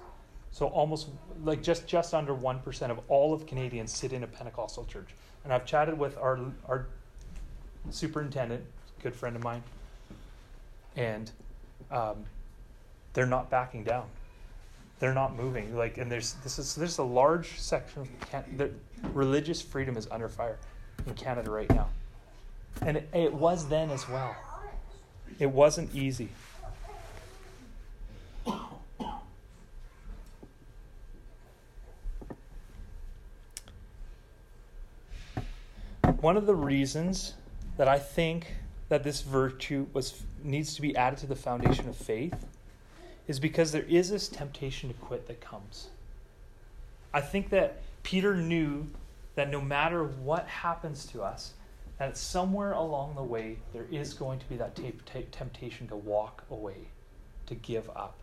So 0.52 0.68
almost 0.68 1.10
like 1.44 1.64
just, 1.64 1.88
just 1.88 2.14
under 2.14 2.34
1% 2.34 2.92
of 2.92 3.00
all 3.08 3.34
of 3.34 3.48
Canadians 3.48 3.92
sit 3.92 4.14
in 4.14 4.24
a 4.24 4.28
Pentecostal 4.28 4.86
church. 4.86 5.10
And 5.44 5.52
I've 5.52 5.66
chatted 5.66 5.98
with 5.98 6.18
our, 6.18 6.40
our 6.68 6.88
superintendent, 7.90 8.64
good 9.02 9.16
friend 9.16 9.36
of 9.36 9.44
mine, 9.44 9.64
and 10.96 11.30
um, 11.92 12.24
they're 13.14 13.26
not 13.26 13.50
backing 13.50 13.84
down 13.84 14.06
they're 15.04 15.14
not 15.14 15.36
moving. 15.36 15.76
Like, 15.76 15.98
and 15.98 16.10
there's 16.10 16.36
this 16.46 16.58
is 16.58 16.76
there's 16.76 16.98
a 16.98 17.04
large 17.04 17.60
section 17.60 18.04
of 18.04 18.30
Can- 18.30 18.56
the 18.56 18.72
religious 19.12 19.62
freedom 19.62 19.98
is 19.98 20.08
under 20.10 20.30
fire 20.30 20.58
in 21.06 21.14
Canada 21.14 21.52
right 21.52 21.70
now, 21.72 21.90
and 22.82 22.96
it, 22.96 23.10
it 23.14 23.34
was 23.34 23.68
then 23.68 23.90
as 23.90 24.08
well. 24.08 24.34
It 25.40 25.52
wasn't 25.52 25.94
easy. 25.94 26.30
One 36.24 36.38
of 36.38 36.46
the 36.46 36.56
reasons 36.56 37.34
that 37.76 37.90
I 37.90 38.00
think 38.00 38.48
that 38.88 39.04
this 39.04 39.20
virtue 39.20 39.88
was 39.92 40.24
needs 40.42 40.74
to 40.76 40.82
be 40.82 40.96
added 40.96 41.20
to 41.20 41.28
the 41.28 41.36
foundation 41.36 41.90
of 41.90 41.98
faith 41.98 42.46
is 43.28 43.42
because 43.42 43.74
there 43.74 43.84
is 43.90 44.10
this 44.10 44.30
temptation 44.30 44.88
to 44.88 44.96
quit 44.96 45.28
that 45.28 45.42
comes. 45.42 45.90
I 47.14 47.20
think 47.20 47.50
that 47.50 47.82
Peter 48.04 48.38
knew 48.38 48.88
that 49.36 49.50
no 49.50 49.60
matter 49.60 50.06
what 50.06 50.48
happens 50.48 51.06
to 51.08 51.22
us, 51.22 51.56
that 52.00 52.18
somewhere 52.18 52.72
along 52.72 53.16
the 53.16 53.24
way 53.24 53.58
there 53.74 53.88
is 53.92 54.14
going 54.14 54.40
to 54.40 54.48
be 54.48 54.56
that 54.56 54.78
t- 54.78 54.94
t- 55.06 55.28
temptation 55.30 55.90
to 55.90 55.98
walk 55.98 56.46
away, 56.50 56.88
to 57.48 57.56
give 57.56 57.90
up. 57.98 58.16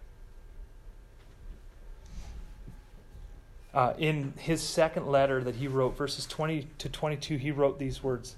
Uh, 3.72 3.92
in 3.98 4.33
his 4.37 4.61
second 4.61 5.06
letter 5.06 5.42
that 5.44 5.56
he 5.56 5.68
wrote, 5.68 5.96
verses 5.96 6.26
20 6.26 6.66
to 6.78 6.88
22, 6.88 7.37
he 7.37 7.50
wrote 7.50 7.78
these 7.78 8.02
words 8.02 8.37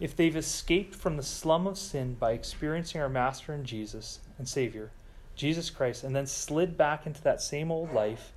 If 0.00 0.16
they've 0.16 0.36
escaped 0.36 0.94
from 0.94 1.16
the 1.16 1.22
slum 1.22 1.66
of 1.66 1.76
sin 1.76 2.14
by 2.14 2.32
experiencing 2.32 3.00
our 3.00 3.08
Master 3.08 3.52
and 3.52 3.66
Jesus 3.66 4.20
and 4.38 4.48
Savior, 4.48 4.90
Jesus 5.36 5.70
Christ, 5.70 6.04
and 6.04 6.16
then 6.16 6.26
slid 6.26 6.76
back 6.76 7.06
into 7.06 7.22
that 7.22 7.42
same 7.42 7.70
old 7.70 7.92
life, 7.92 8.32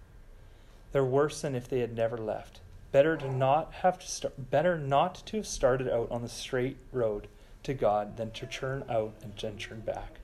they're 0.92 1.06
worse 1.06 1.42
than 1.42 1.56
if 1.56 1.70
they 1.70 1.80
had 1.80 1.96
never 1.96 2.18
left. 2.18 2.60
Better 2.92 3.18
to 3.18 3.32
not 3.32 3.74
have 3.82 4.00
to 4.00 4.08
start, 4.08 4.50
better 4.52 4.78
not 4.78 5.26
to 5.28 5.38
have 5.38 5.48
started 5.48 5.90
out 5.90 6.10
on 6.12 6.22
the 6.22 6.30
straight 6.30 6.78
road 6.92 7.28
to 7.64 7.74
God 7.74 8.18
than 8.18 8.32
to 8.32 8.46
turn 8.46 8.84
out 8.90 9.14
and 9.22 9.34
then 9.38 9.58
turn 9.58 9.82
back. 9.82 10.20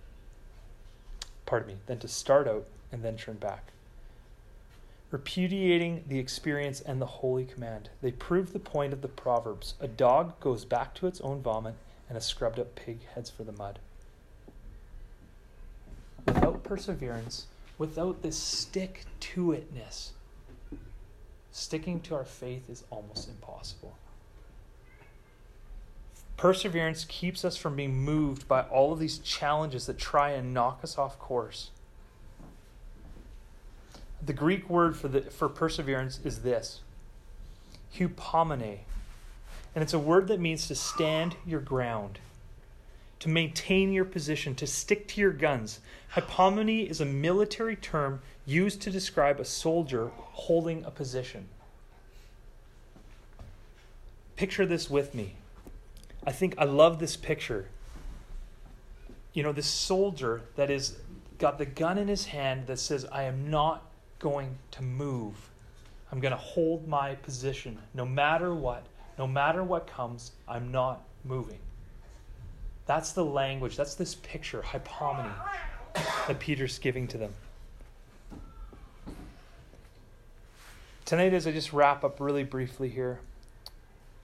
Pardon 1.45 1.67
me, 1.69 1.76
than 1.88 2.00
to 2.00 2.08
start 2.08 2.47
out 2.47 2.65
and 2.91 3.04
then 3.04 3.17
turn 3.17 3.36
back. 3.36 3.71
Repudiating 5.12 6.06
the 6.08 6.19
experience 6.19 6.82
and 6.82 7.02
the 7.02 7.06
holy 7.06 7.45
command, 7.45 7.89
they 8.02 8.12
prove 8.12 8.54
the 8.54 8.60
point 8.60 8.93
of 8.93 9.02
the 9.02 9.08
Proverbs 9.08 9.76
a 9.80 9.88
dog 9.88 10.39
goes 10.39 10.65
back 10.65 10.95
to 10.95 11.08
its 11.08 11.21
own 11.21 11.41
vomit, 11.41 11.76
and 12.08 12.17
a 12.17 12.21
scrubbed 12.21 12.60
up 12.60 12.76
pig 12.76 13.00
heads 13.13 13.30
for 13.30 13.43
the 13.43 13.52
mud 13.52 13.80
without 16.26 16.63
perseverance, 16.63 17.47
without 17.78 18.21
this 18.21 18.38
stick 18.38 19.06
to 19.19 19.47
itness, 19.47 20.12
sticking 21.52 22.00
to 22.02 22.15
our 22.15 22.26
faith 22.26 22.69
is 22.69 22.84
almost 22.89 23.28
impossible. 23.28 23.95
Perseverance 26.38 27.06
keeps 27.06 27.45
us 27.45 27.56
from 27.56 27.76
being 27.76 27.93
moved 27.93 28.47
by 28.47 28.62
all 28.63 28.93
of 28.93 29.00
these 29.00 29.19
challenges 29.19 29.86
that 29.86 29.97
try 29.97 30.32
and 30.32 30.54
knock 30.54 30.80
us 30.84 30.97
off 30.97 31.19
course. 31.19 31.69
The 34.25 34.34
Greek 34.34 34.69
word 34.69 34.95
for, 34.95 35.07
the, 35.07 35.21
for 35.21 35.49
perseverance 35.49 36.19
is 36.23 36.39
this 36.39 36.81
hupomene. 37.97 38.79
And 39.73 39.81
it's 39.81 39.93
a 39.93 39.99
word 39.99 40.27
that 40.27 40.39
means 40.39 40.67
to 40.67 40.75
stand 40.75 41.36
your 41.45 41.62
ground. 41.62 42.19
to 43.21 43.29
maintain 43.29 43.93
your 43.93 44.03
position, 44.03 44.55
to 44.55 44.65
stick 44.65 45.07
to 45.07 45.21
your 45.21 45.31
guns. 45.31 45.79
Hypomone 46.15 46.89
is 46.89 46.99
a 46.99 47.05
military 47.05 47.75
term 47.75 48.19
used 48.47 48.81
to 48.81 48.89
describe 48.89 49.39
a 49.39 49.45
soldier 49.45 50.10
holding 50.17 50.84
a 50.86 50.89
position. 50.89 51.47
Picture 54.36 54.65
this 54.65 54.89
with 54.89 55.13
me. 55.13 55.36
I 56.25 56.31
think 56.31 56.55
I 56.57 56.63
love 56.63 56.97
this 56.97 57.15
picture. 57.15 57.67
You 59.34 59.43
know, 59.43 59.51
this 59.51 59.67
soldier 59.67 60.41
that 60.55 60.71
is 60.71 60.97
got 61.38 61.60
the 61.60 61.65
gun 61.67 61.99
in 61.99 62.07
his 62.07 62.25
hand 62.25 62.65
that 62.65 62.79
says, 62.79 63.05
I 63.12 63.23
am 63.23 63.51
not 63.51 63.84
going 64.21 64.57
to 64.71 64.84
move. 64.84 65.36
I'm 66.12 66.19
going 66.19 66.31
to 66.31 66.38
hold 66.38 66.88
my 66.88 67.15
position 67.15 67.77
no 67.93 68.05
matter 68.05 68.53
what. 68.53 68.86
No 69.17 69.27
matter 69.27 69.63
what 69.63 69.88
comes, 69.88 70.31
I'm 70.47 70.71
not 70.71 71.03
moving. 71.25 71.60
That's 72.86 73.12
the 73.12 73.25
language, 73.25 73.75
that's 73.75 73.95
this 73.95 74.15
picture, 74.15 74.62
hypomone, 74.62 75.34
that 76.27 76.39
Peter's 76.39 76.79
giving 76.79 77.07
to 77.10 77.17
them. 77.17 77.34
Tonight, 81.05 81.34
as 81.34 81.45
I 81.45 81.51
just 81.51 81.73
wrap 81.73 82.03
up 82.03 82.19
really 82.19 82.43
briefly 82.43 82.89
here, 82.89 83.19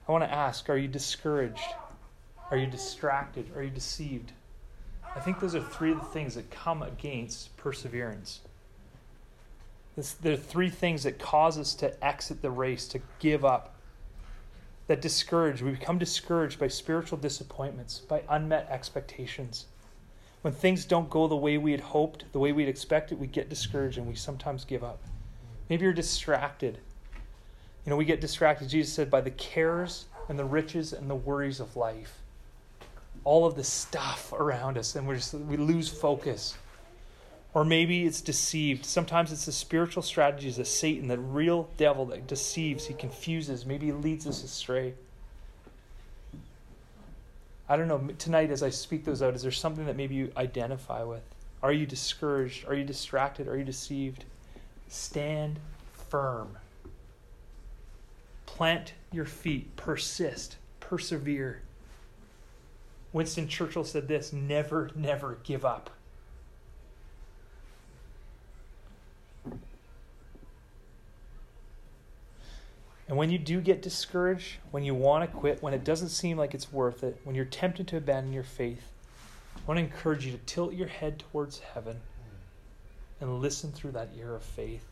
I 0.08 0.12
want 0.12 0.24
to 0.24 0.32
ask 0.32 0.70
are 0.70 0.76
you 0.76 0.88
discouraged? 0.88 1.74
Are 2.50 2.56
you 2.56 2.66
distracted? 2.66 3.54
Are 3.54 3.62
you 3.62 3.70
deceived? 3.70 4.32
I 5.14 5.20
think 5.20 5.38
those 5.38 5.54
are 5.54 5.62
three 5.62 5.92
of 5.92 5.98
the 5.98 6.06
things 6.06 6.34
that 6.34 6.50
come 6.50 6.82
against 6.82 7.56
perseverance. 7.56 8.40
This, 9.98 10.12
there 10.12 10.34
are 10.34 10.36
three 10.36 10.70
things 10.70 11.02
that 11.02 11.18
cause 11.18 11.58
us 11.58 11.74
to 11.74 11.92
exit 12.06 12.40
the 12.40 12.52
race, 12.52 12.86
to 12.86 13.00
give 13.18 13.44
up, 13.44 13.74
that 14.86 15.02
discourage. 15.02 15.60
We 15.60 15.72
become 15.72 15.98
discouraged 15.98 16.60
by 16.60 16.68
spiritual 16.68 17.18
disappointments, 17.18 17.98
by 17.98 18.22
unmet 18.28 18.68
expectations. 18.70 19.66
When 20.42 20.52
things 20.52 20.84
don't 20.84 21.10
go 21.10 21.26
the 21.26 21.34
way 21.34 21.58
we 21.58 21.72
had 21.72 21.80
hoped, 21.80 22.26
the 22.30 22.38
way 22.38 22.52
we'd 22.52 22.68
expected, 22.68 23.18
we 23.18 23.26
get 23.26 23.48
discouraged 23.48 23.98
and 23.98 24.06
we 24.06 24.14
sometimes 24.14 24.64
give 24.64 24.84
up. 24.84 25.02
Maybe 25.68 25.82
you're 25.82 25.92
distracted. 25.92 26.78
You 27.84 27.90
know, 27.90 27.96
we 27.96 28.04
get 28.04 28.20
distracted, 28.20 28.68
Jesus 28.68 28.94
said, 28.94 29.10
by 29.10 29.20
the 29.20 29.32
cares 29.32 30.04
and 30.28 30.38
the 30.38 30.44
riches 30.44 30.92
and 30.92 31.10
the 31.10 31.16
worries 31.16 31.58
of 31.58 31.74
life. 31.74 32.20
All 33.24 33.44
of 33.46 33.56
the 33.56 33.64
stuff 33.64 34.32
around 34.32 34.78
us, 34.78 34.94
and 34.94 35.08
we 35.08 35.16
just 35.16 35.34
we 35.34 35.56
lose 35.56 35.88
focus. 35.88 36.56
Or 37.54 37.64
maybe 37.64 38.04
it's 38.04 38.20
deceived. 38.20 38.84
Sometimes 38.84 39.32
it's 39.32 39.46
the 39.46 39.52
spiritual 39.52 40.02
strategies 40.02 40.58
of 40.58 40.68
Satan, 40.68 41.08
the 41.08 41.18
real 41.18 41.70
devil 41.76 42.06
that 42.06 42.26
deceives, 42.26 42.86
he 42.86 42.94
confuses, 42.94 43.64
maybe 43.64 43.86
he 43.86 43.92
leads 43.92 44.26
us 44.26 44.44
astray. 44.44 44.94
I 47.68 47.76
don't 47.76 47.88
know, 47.88 48.08
tonight 48.18 48.50
as 48.50 48.62
I 48.62 48.70
speak 48.70 49.04
those 49.04 49.22
out, 49.22 49.34
is 49.34 49.42
there 49.42 49.50
something 49.50 49.86
that 49.86 49.96
maybe 49.96 50.14
you 50.14 50.32
identify 50.36 51.02
with? 51.02 51.22
Are 51.62 51.72
you 51.72 51.86
discouraged? 51.86 52.66
Are 52.68 52.74
you 52.74 52.84
distracted? 52.84 53.48
Are 53.48 53.58
you 53.58 53.64
deceived? 53.64 54.24
Stand 54.88 55.58
firm. 55.92 56.56
Plant 58.46 58.94
your 59.12 59.24
feet. 59.24 59.74
Persist. 59.76 60.56
Persevere. 60.80 61.62
Winston 63.12 63.48
Churchill 63.48 63.84
said 63.84 64.08
this 64.08 64.32
never, 64.32 64.90
never 64.94 65.38
give 65.42 65.64
up. 65.64 65.90
And 73.08 73.16
when 73.16 73.30
you 73.30 73.38
do 73.38 73.60
get 73.62 73.80
discouraged, 73.80 74.56
when 74.70 74.84
you 74.84 74.94
want 74.94 75.28
to 75.28 75.36
quit, 75.36 75.62
when 75.62 75.72
it 75.72 75.82
doesn't 75.82 76.10
seem 76.10 76.36
like 76.36 76.54
it's 76.54 76.70
worth 76.70 77.02
it, 77.02 77.18
when 77.24 77.34
you're 77.34 77.46
tempted 77.46 77.88
to 77.88 77.96
abandon 77.96 78.34
your 78.34 78.42
faith, 78.42 78.92
I 79.56 79.60
want 79.66 79.78
to 79.78 79.84
encourage 79.84 80.26
you 80.26 80.32
to 80.32 80.38
tilt 80.38 80.74
your 80.74 80.88
head 80.88 81.18
towards 81.18 81.58
heaven 81.58 82.00
and 83.20 83.40
listen 83.40 83.72
through 83.72 83.92
that 83.92 84.10
ear 84.16 84.34
of 84.34 84.42
faith. 84.42 84.84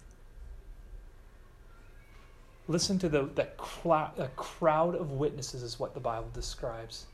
Listen 2.68 2.98
to 2.98 3.08
the, 3.08 3.28
that 3.36 3.56
crowd 3.56 4.96
of 4.96 5.12
witnesses, 5.12 5.62
is 5.62 5.78
what 5.78 5.94
the 5.94 6.00
Bible 6.00 6.30
describes, 6.32 7.06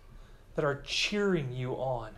that 0.54 0.64
are 0.64 0.80
cheering 0.86 1.52
you 1.52 1.72
on. 1.72 2.10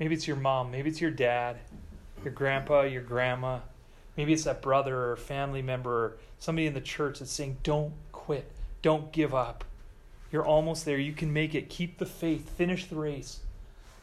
Maybe 0.00 0.14
it's 0.14 0.26
your 0.26 0.36
mom, 0.36 0.70
maybe 0.70 0.90
it's 0.90 1.00
your 1.00 1.10
dad, 1.10 1.58
your 2.24 2.32
grandpa, 2.32 2.82
your 2.82 3.02
grandma, 3.02 3.60
maybe 4.16 4.32
it's 4.32 4.44
that 4.44 4.62
brother 4.62 5.10
or 5.10 5.16
family 5.16 5.62
member 5.62 5.90
or 5.90 6.16
somebody 6.38 6.66
in 6.66 6.74
the 6.74 6.80
church 6.80 7.18
that's 7.18 7.30
saying, 7.30 7.58
Don't 7.62 7.92
quit, 8.12 8.50
don't 8.82 9.12
give 9.12 9.34
up. 9.34 9.64
You're 10.32 10.44
almost 10.44 10.84
there. 10.84 10.98
You 10.98 11.12
can 11.12 11.32
make 11.32 11.54
it. 11.54 11.68
Keep 11.68 11.98
the 11.98 12.06
faith. 12.06 12.50
Finish 12.50 12.86
the 12.86 12.96
race. 12.96 13.40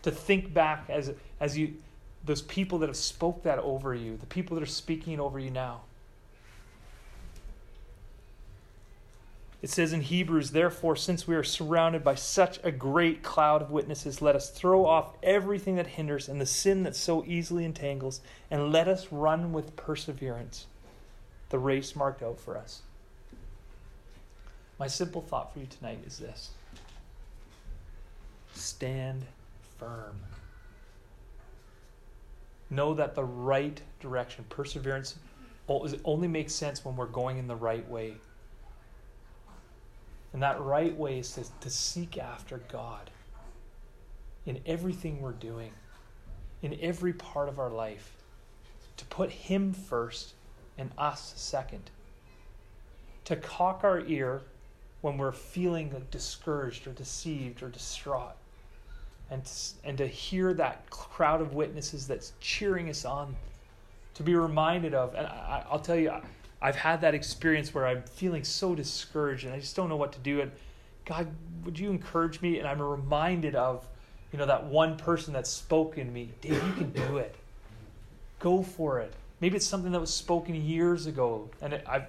To 0.03 0.11
think 0.11 0.53
back 0.53 0.85
as 0.89 1.13
as 1.39 1.57
you 1.57 1.75
those 2.25 2.41
people 2.41 2.79
that 2.79 2.87
have 2.87 2.97
spoke 2.97 3.43
that 3.43 3.59
over 3.59 3.93
you, 3.93 4.17
the 4.17 4.25
people 4.25 4.55
that 4.55 4.63
are 4.63 4.65
speaking 4.65 5.19
over 5.19 5.39
you 5.39 5.49
now. 5.49 5.81
It 9.63 9.69
says 9.69 9.93
in 9.93 10.01
Hebrews, 10.01 10.51
therefore, 10.51 10.97
since 10.97 11.25
we 11.25 11.35
are 11.35 11.43
surrounded 11.43 12.03
by 12.03 12.15
such 12.15 12.59
a 12.65 12.71
great 12.71 13.23
cloud 13.23 13.61
of 13.61 13.71
witnesses, 13.71 14.21
let 14.21 14.35
us 14.35 14.49
throw 14.49 14.85
off 14.85 15.15
everything 15.23 15.77
that 15.77 15.87
hinders 15.87 16.27
and 16.27 16.41
the 16.41 16.45
sin 16.45 16.83
that 16.83 16.97
so 16.97 17.23
easily 17.25 17.63
entangles, 17.63 18.19
and 18.51 18.73
let 18.73 18.89
us 18.89 19.07
run 19.09 19.53
with 19.53 19.77
perseverance 19.77 20.65
the 21.47 21.57
race 21.57 21.95
marked 21.95 22.21
out 22.21 22.41
for 22.41 22.57
us. 22.57 22.81
My 24.79 24.87
simple 24.87 25.21
thought 25.21 25.53
for 25.53 25.59
you 25.59 25.67
tonight 25.67 25.99
is 26.05 26.17
this 26.17 26.49
stand 28.53 29.23
firm. 29.79 30.19
Know 32.69 32.93
that 32.95 33.15
the 33.15 33.23
right 33.23 33.79
direction, 34.01 34.43
perseverance, 34.49 35.15
only 36.03 36.27
makes 36.27 36.53
sense 36.53 36.83
when 36.83 36.97
we're 36.97 37.05
going 37.05 37.37
in 37.37 37.47
the 37.47 37.55
right 37.55 37.87
way. 37.89 38.15
And 40.33 40.41
that 40.41 40.59
right 40.59 40.95
way 40.97 41.19
is 41.19 41.33
to, 41.33 41.45
to 41.61 41.69
seek 41.69 42.17
after 42.17 42.57
God 42.71 43.11
in 44.45 44.59
everything 44.65 45.21
we're 45.21 45.31
doing, 45.31 45.71
in 46.63 46.77
every 46.81 47.13
part 47.13 47.47
of 47.47 47.59
our 47.59 47.69
life, 47.69 48.11
to 48.97 49.05
put 49.05 49.29
Him 49.29 49.73
first 49.73 50.33
and 50.77 50.91
us 50.97 51.33
second. 51.37 51.91
To 53.25 53.35
cock 53.35 53.81
our 53.83 54.01
ear 54.01 54.41
when 55.01 55.17
we're 55.17 55.31
feeling 55.31 55.93
discouraged 56.11 56.87
or 56.87 56.91
deceived 56.91 57.61
or 57.61 57.69
distraught. 57.69 58.35
And 59.29 59.45
to, 59.45 59.53
and 59.83 59.97
to 59.99 60.07
hear 60.07 60.53
that 60.55 60.89
crowd 60.89 61.41
of 61.41 61.53
witnesses 61.53 62.07
that's 62.07 62.33
cheering 62.39 62.89
us 62.89 63.05
on. 63.05 63.35
To 64.15 64.23
be 64.23 64.35
reminded 64.35 64.93
of, 64.93 65.15
and 65.15 65.25
I, 65.25 65.65
I'll 65.69 65.79
tell 65.79 65.95
you, 65.95 66.11
I've 66.63 66.77
had 66.77 67.01
that 67.01 67.13
experience 67.13 67.73
where 67.73 67.85
I'm 67.85 68.03
feeling 68.03 68.45
so 68.45 68.73
discouraged 68.73 69.43
and 69.43 69.53
I 69.53 69.59
just 69.59 69.75
don't 69.75 69.89
know 69.89 69.97
what 69.97 70.13
to 70.13 70.19
do. 70.19 70.39
And 70.39 70.51
God, 71.05 71.27
would 71.65 71.77
you 71.77 71.91
encourage 71.91 72.41
me? 72.41 72.57
And 72.57 72.67
I'm 72.67 72.81
reminded 72.81 73.53
of, 73.53 73.85
you 74.31 74.39
know, 74.39 74.45
that 74.45 74.65
one 74.65 74.95
person 74.95 75.33
that 75.33 75.45
spoke 75.45 75.97
in 75.97 76.11
me. 76.13 76.29
Dave, 76.39 76.63
you 76.65 76.73
can 76.73 76.91
do 76.91 77.17
it. 77.17 77.35
Go 78.39 78.63
for 78.63 78.99
it. 79.01 79.13
Maybe 79.41 79.57
it's 79.57 79.67
something 79.67 79.91
that 79.91 79.99
was 79.99 80.13
spoken 80.13 80.55
years 80.55 81.05
ago 81.05 81.49
and 81.61 81.73
it, 81.73 81.85
I've 81.85 82.07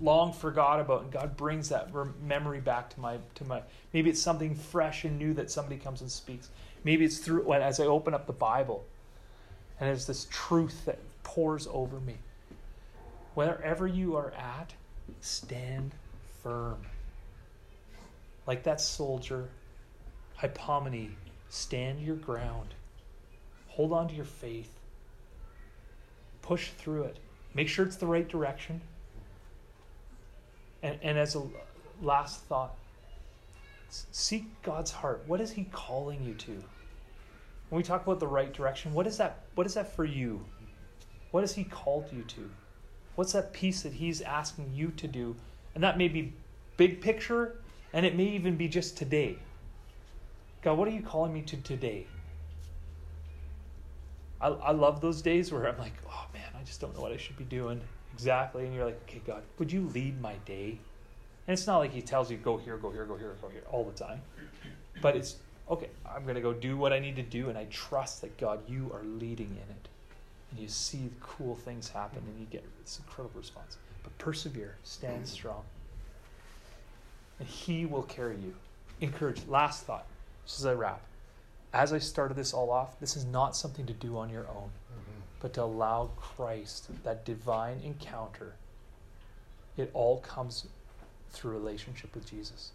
long 0.00 0.32
forgot 0.32 0.80
about, 0.80 1.02
and 1.02 1.12
God 1.12 1.36
brings 1.36 1.68
that 1.70 1.90
memory 2.22 2.60
back 2.60 2.90
to 2.90 3.00
my 3.00 3.18
to 3.34 3.44
my. 3.44 3.62
Maybe 3.92 4.10
it's 4.10 4.22
something 4.22 4.54
fresh 4.54 5.04
and 5.04 5.18
new 5.18 5.34
that 5.34 5.50
somebody 5.50 5.76
comes 5.76 6.00
and 6.00 6.10
speaks. 6.10 6.48
Maybe 6.84 7.04
it's 7.04 7.18
through 7.18 7.52
as 7.52 7.80
I 7.80 7.84
open 7.84 8.14
up 8.14 8.26
the 8.26 8.32
Bible, 8.32 8.84
and 9.80 9.90
it's 9.90 10.04
this 10.04 10.26
truth 10.30 10.84
that 10.84 10.98
pours 11.22 11.66
over 11.66 12.00
me. 12.00 12.14
Wherever 13.36 13.86
you 13.86 14.16
are 14.16 14.30
at, 14.30 14.72
stand 15.20 15.92
firm. 16.42 16.78
Like 18.46 18.62
that 18.62 18.80
soldier, 18.80 19.50
Hypomone, 20.40 21.10
stand 21.50 22.00
your 22.00 22.16
ground. 22.16 22.72
Hold 23.68 23.92
on 23.92 24.08
to 24.08 24.14
your 24.14 24.24
faith. 24.24 24.70
Push 26.40 26.70
through 26.78 27.02
it. 27.02 27.18
Make 27.52 27.68
sure 27.68 27.84
it's 27.84 27.96
the 27.96 28.06
right 28.06 28.26
direction. 28.26 28.80
And, 30.82 30.98
and 31.02 31.18
as 31.18 31.34
a 31.34 31.42
last 32.00 32.40
thought, 32.44 32.74
seek 33.90 34.46
God's 34.62 34.90
heart. 34.90 35.24
What 35.26 35.42
is 35.42 35.50
He 35.50 35.64
calling 35.72 36.24
you 36.24 36.32
to? 36.32 36.52
When 37.68 37.76
we 37.76 37.82
talk 37.82 38.02
about 38.02 38.18
the 38.18 38.28
right 38.28 38.54
direction, 38.54 38.94
what 38.94 39.06
is 39.06 39.18
that? 39.18 39.42
What 39.56 39.66
is 39.66 39.74
that 39.74 39.94
for 39.94 40.06
you? 40.06 40.42
What 41.32 41.42
has 41.42 41.54
He 41.54 41.64
called 41.64 42.06
you 42.10 42.22
to? 42.22 42.50
What's 43.16 43.32
that 43.32 43.52
piece 43.52 43.82
that 43.82 43.94
He's 43.94 44.20
asking 44.20 44.70
you 44.74 44.92
to 44.96 45.08
do? 45.08 45.34
And 45.74 45.82
that 45.82 45.98
may 45.98 46.08
be 46.08 46.32
big 46.76 47.00
picture, 47.00 47.56
and 47.92 48.06
it 48.06 48.14
may 48.14 48.28
even 48.28 48.56
be 48.56 48.68
just 48.68 48.96
today. 48.96 49.38
God, 50.62 50.78
what 50.78 50.86
are 50.88 50.92
you 50.92 51.02
calling 51.02 51.32
me 51.32 51.42
to 51.42 51.56
today? 51.56 52.06
I, 54.40 54.48
I 54.48 54.70
love 54.72 55.00
those 55.00 55.22
days 55.22 55.50
where 55.50 55.66
I'm 55.66 55.78
like, 55.78 55.94
oh 56.08 56.26
man, 56.32 56.48
I 56.58 56.62
just 56.62 56.80
don't 56.80 56.94
know 56.94 57.02
what 57.02 57.12
I 57.12 57.16
should 57.16 57.36
be 57.36 57.44
doing 57.44 57.80
exactly. 58.12 58.64
And 58.64 58.74
you're 58.74 58.84
like, 58.84 59.00
okay, 59.08 59.20
God, 59.26 59.42
would 59.58 59.70
you 59.70 59.82
lead 59.94 60.20
my 60.20 60.34
day? 60.44 60.78
And 61.46 61.52
it's 61.56 61.66
not 61.66 61.78
like 61.78 61.92
He 61.92 62.02
tells 62.02 62.30
you, 62.30 62.36
go 62.36 62.56
here, 62.56 62.76
go 62.76 62.90
here, 62.90 63.04
go 63.04 63.16
here, 63.16 63.34
go 63.40 63.48
here 63.48 63.62
all 63.70 63.84
the 63.84 63.92
time. 63.92 64.20
But 65.00 65.16
it's 65.16 65.36
okay, 65.70 65.88
I'm 66.08 66.22
going 66.22 66.34
to 66.34 66.40
go 66.40 66.52
do 66.52 66.76
what 66.76 66.92
I 66.92 66.98
need 66.98 67.16
to 67.16 67.22
do, 67.22 67.48
and 67.48 67.56
I 67.56 67.64
trust 67.70 68.22
that 68.22 68.38
God, 68.38 68.60
you 68.68 68.90
are 68.94 69.04
leading 69.04 69.50
in 69.50 69.70
it. 69.70 69.88
And 70.56 70.62
you 70.62 70.68
see 70.70 71.10
cool 71.20 71.54
things 71.54 71.90
happen, 71.90 72.22
and 72.26 72.40
you 72.40 72.46
get 72.46 72.64
this 72.82 72.98
incredible 72.98 73.38
response. 73.38 73.76
But 74.02 74.16
persevere, 74.16 74.76
stand 74.84 75.16
mm-hmm. 75.16 75.24
strong, 75.24 75.64
and 77.38 77.46
He 77.46 77.84
will 77.84 78.04
carry 78.04 78.36
you. 78.36 78.54
Encourage. 79.02 79.46
Last 79.46 79.84
thought, 79.84 80.06
just 80.46 80.60
as 80.60 80.64
I 80.66 80.72
wrap. 80.72 81.02
As 81.74 81.92
I 81.92 81.98
started 81.98 82.38
this 82.38 82.54
all 82.54 82.70
off, 82.70 82.98
this 83.00 83.18
is 83.18 83.26
not 83.26 83.54
something 83.54 83.84
to 83.84 83.92
do 83.92 84.16
on 84.16 84.30
your 84.30 84.44
own, 84.48 84.70
mm-hmm. 84.70 85.20
but 85.40 85.52
to 85.54 85.62
allow 85.62 86.08
Christ, 86.16 86.88
that 87.04 87.26
divine 87.26 87.78
encounter. 87.84 88.54
It 89.76 89.90
all 89.92 90.20
comes 90.20 90.66
through 91.32 91.52
relationship 91.52 92.14
with 92.14 92.30
Jesus. 92.30 92.70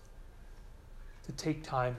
To 1.25 1.31
take 1.31 1.63
time 1.63 1.95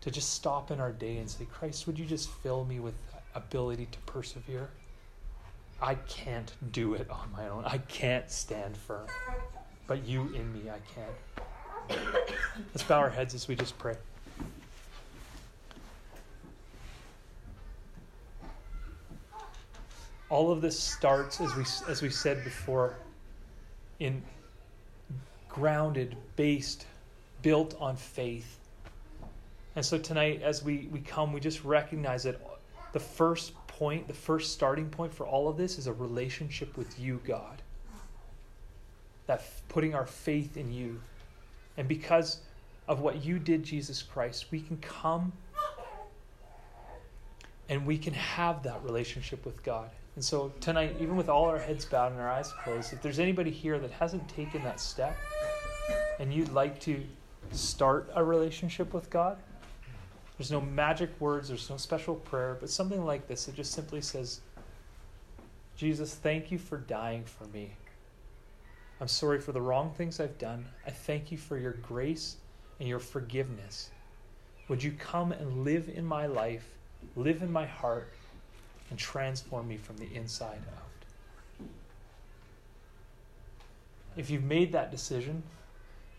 to 0.00 0.10
just 0.10 0.30
stop 0.30 0.72
in 0.72 0.80
our 0.80 0.90
day 0.90 1.18
and 1.18 1.30
say, 1.30 1.44
Christ, 1.44 1.86
would 1.86 1.96
you 1.96 2.06
just 2.06 2.28
fill 2.28 2.64
me 2.64 2.80
with 2.80 2.94
ability 3.36 3.86
to 3.92 3.98
persevere? 4.00 4.68
I 5.80 5.94
can't 5.94 6.52
do 6.72 6.94
it 6.94 7.08
on 7.10 7.30
my 7.32 7.48
own. 7.48 7.64
I 7.64 7.78
can't 7.78 8.30
stand 8.30 8.76
firm. 8.76 9.06
But 9.86 10.06
you 10.06 10.22
in 10.34 10.52
me, 10.52 10.70
I 10.70 10.78
can. 10.94 11.98
Let's 12.72 12.82
bow 12.82 12.98
our 12.98 13.10
heads 13.10 13.34
as 13.34 13.46
we 13.46 13.54
just 13.54 13.78
pray. 13.78 13.94
All 20.28 20.50
of 20.50 20.60
this 20.60 20.78
starts, 20.78 21.40
as 21.40 21.54
we, 21.54 21.64
as 21.88 22.02
we 22.02 22.10
said 22.10 22.42
before, 22.42 22.96
in 24.00 24.22
grounded, 25.48 26.16
based, 26.34 26.86
built 27.42 27.76
on 27.78 27.96
faith. 27.96 28.58
And 29.76 29.84
so 29.84 29.98
tonight, 29.98 30.42
as 30.42 30.64
we, 30.64 30.88
we 30.90 31.00
come, 31.00 31.32
we 31.32 31.38
just 31.38 31.62
recognize 31.64 32.24
that 32.24 32.40
the 32.92 32.98
first 33.00 33.52
point, 33.78 34.08
the 34.08 34.14
first 34.14 34.52
starting 34.52 34.88
point 34.88 35.12
for 35.12 35.26
all 35.26 35.48
of 35.48 35.56
this 35.56 35.78
is 35.78 35.86
a 35.86 35.92
relationship 35.92 36.76
with 36.76 36.98
you, 36.98 37.20
God. 37.26 37.62
That 39.26 39.40
f- 39.40 39.62
putting 39.68 39.94
our 39.94 40.06
faith 40.06 40.56
in 40.56 40.72
you. 40.72 41.00
And 41.76 41.86
because 41.86 42.40
of 42.88 43.00
what 43.00 43.24
you 43.24 43.38
did, 43.38 43.62
Jesus 43.64 44.02
Christ, 44.02 44.46
we 44.50 44.60
can 44.60 44.78
come 44.78 45.32
and 47.68 47.84
we 47.84 47.98
can 47.98 48.14
have 48.14 48.62
that 48.62 48.82
relationship 48.82 49.44
with 49.44 49.62
God. 49.62 49.90
And 50.14 50.24
so 50.24 50.52
tonight, 50.60 50.96
even 50.98 51.16
with 51.16 51.28
all 51.28 51.44
our 51.44 51.58
heads 51.58 51.84
bowed 51.84 52.12
and 52.12 52.20
our 52.20 52.30
eyes 52.30 52.52
closed, 52.64 52.92
if 52.92 53.02
there's 53.02 53.18
anybody 53.18 53.50
here 53.50 53.78
that 53.78 53.90
hasn't 53.90 54.26
taken 54.28 54.62
that 54.62 54.80
step 54.80 55.16
and 56.18 56.32
you'd 56.32 56.52
like 56.52 56.80
to 56.80 57.02
start 57.52 58.10
a 58.14 58.24
relationship 58.24 58.94
with 58.94 59.10
God, 59.10 59.36
there's 60.36 60.50
no 60.50 60.60
magic 60.60 61.10
words, 61.20 61.48
there's 61.48 61.70
no 61.70 61.76
special 61.76 62.14
prayer, 62.14 62.56
but 62.60 62.68
something 62.68 63.04
like 63.04 63.26
this. 63.26 63.48
It 63.48 63.54
just 63.54 63.72
simply 63.72 64.02
says, 64.02 64.40
Jesus, 65.76 66.14
thank 66.14 66.50
you 66.50 66.58
for 66.58 66.78
dying 66.78 67.24
for 67.24 67.44
me. 67.46 67.72
I'm 69.00 69.08
sorry 69.08 69.40
for 69.40 69.52
the 69.52 69.60
wrong 69.60 69.92
things 69.92 70.20
I've 70.20 70.38
done. 70.38 70.66
I 70.86 70.90
thank 70.90 71.30
you 71.30 71.38
for 71.38 71.58
your 71.58 71.72
grace 71.72 72.36
and 72.80 72.88
your 72.88 72.98
forgiveness. 72.98 73.90
Would 74.68 74.82
you 74.82 74.92
come 74.92 75.32
and 75.32 75.64
live 75.64 75.88
in 75.88 76.04
my 76.04 76.26
life, 76.26 76.66
live 77.14 77.42
in 77.42 77.52
my 77.52 77.66
heart, 77.66 78.12
and 78.90 78.98
transform 78.98 79.68
me 79.68 79.76
from 79.76 79.96
the 79.96 80.08
inside 80.14 80.60
out? 80.76 81.66
If 84.16 84.30
you've 84.30 84.44
made 84.44 84.72
that 84.72 84.90
decision, 84.90 85.30
and 85.32 85.42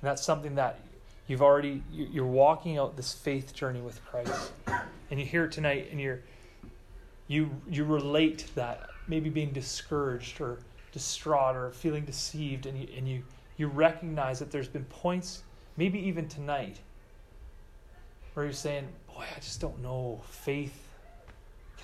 that's 0.01 0.23
something 0.23 0.55
that 0.55 0.79
you've 1.27 1.41
already 1.41 1.83
you're 1.91 2.25
walking 2.25 2.77
out 2.77 2.95
this 2.95 3.13
faith 3.13 3.53
journey 3.53 3.81
with 3.81 4.03
Christ, 4.05 4.51
and 4.67 5.19
you're 5.19 5.27
here 5.27 5.47
tonight, 5.47 5.89
and 5.91 5.99
you're 5.99 6.21
you 7.27 7.49
you 7.69 7.83
relate 7.83 8.45
that 8.55 8.89
maybe 9.07 9.29
being 9.29 9.51
discouraged 9.51 10.41
or 10.41 10.59
distraught 10.91 11.55
or 11.55 11.71
feeling 11.71 12.05
deceived, 12.05 12.65
and 12.65 12.79
you 12.79 12.87
and 12.95 13.07
you 13.07 13.23
you 13.57 13.67
recognize 13.67 14.39
that 14.39 14.51
there's 14.51 14.67
been 14.67 14.85
points, 14.85 15.43
maybe 15.75 15.99
even 15.99 16.27
tonight, 16.27 16.79
where 18.33 18.45
you're 18.45 18.53
saying, 18.53 18.87
"Boy, 19.07 19.25
I 19.35 19.39
just 19.39 19.59
don't 19.59 19.81
know 19.81 20.21
faith. 20.29 20.87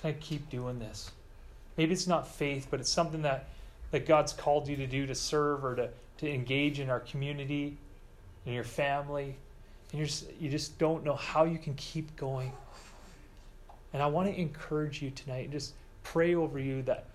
Can 0.00 0.10
I 0.10 0.12
keep 0.14 0.48
doing 0.48 0.78
this?" 0.78 1.10
Maybe 1.76 1.92
it's 1.92 2.06
not 2.06 2.28
faith, 2.28 2.68
but 2.70 2.80
it's 2.80 2.92
something 2.92 3.22
that 3.22 3.48
that 3.90 4.06
God's 4.06 4.32
called 4.32 4.68
you 4.68 4.76
to 4.76 4.86
do 4.86 5.06
to 5.06 5.14
serve 5.14 5.64
or 5.64 5.74
to 5.74 5.90
to 6.18 6.32
engage 6.32 6.80
in 6.80 6.88
our 6.88 7.00
community 7.00 7.76
your 8.52 8.64
family, 8.64 9.36
and 9.92 9.98
you're 9.98 10.08
you 10.40 10.50
just 10.50 10.78
don't 10.78 11.04
know 11.04 11.14
how 11.14 11.44
you 11.44 11.58
can 11.58 11.74
keep 11.74 12.14
going. 12.16 12.52
And 13.92 14.02
I 14.02 14.06
want 14.06 14.28
to 14.28 14.38
encourage 14.38 15.00
you 15.00 15.10
tonight 15.10 15.44
and 15.44 15.52
just 15.52 15.74
pray 16.02 16.34
over 16.34 16.58
you 16.58 16.82
that 16.82 17.06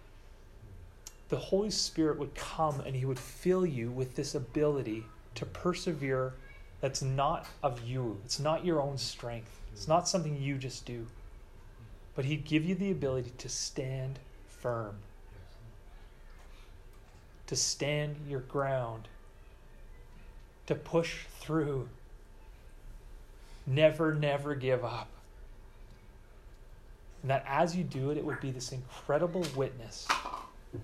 the 1.28 1.38
Holy 1.38 1.70
Spirit 1.70 2.18
would 2.18 2.34
come 2.36 2.80
and 2.82 2.96
He 2.96 3.06
would 3.06 3.20
fill 3.20 3.66
you 3.66 3.92
with 3.92 4.16
this 4.16 4.34
ability 4.34 5.04
to 5.36 5.46
persevere 5.46 6.34
that's 6.82 7.02
not 7.02 7.46
of 7.62 7.86
you, 7.86 8.20
it's 8.24 8.40
not 8.40 8.66
your 8.66 8.82
own 8.82 8.98
strength, 8.98 9.60
it's 9.74 9.88
not 9.88 10.08
something 10.08 10.42
you 10.42 10.58
just 10.58 10.86
do. 10.86 11.06
But 12.16 12.26
He'd 12.26 12.46
give 12.46 12.66
you 12.66 12.76
the 12.76 12.92
ability 12.92 13.34
to 13.38 13.50
stand 13.50 14.20
firm, 14.48 14.96
to 17.48 17.56
stand 17.56 18.16
your 18.28 18.40
ground 18.42 19.08
to 20.70 20.76
push 20.76 21.26
through. 21.40 21.90
Never, 23.66 24.14
never 24.14 24.54
give 24.54 24.86
up. 24.86 25.10
And 27.24 27.32
that 27.32 27.44
as 27.48 27.76
you 27.76 27.84
do 27.84 28.12
it, 28.12 28.18
it 28.18 28.24
would 28.24 28.40
be 28.40 28.52
this 28.52 28.72
incredible 28.72 29.44
witness 29.56 30.08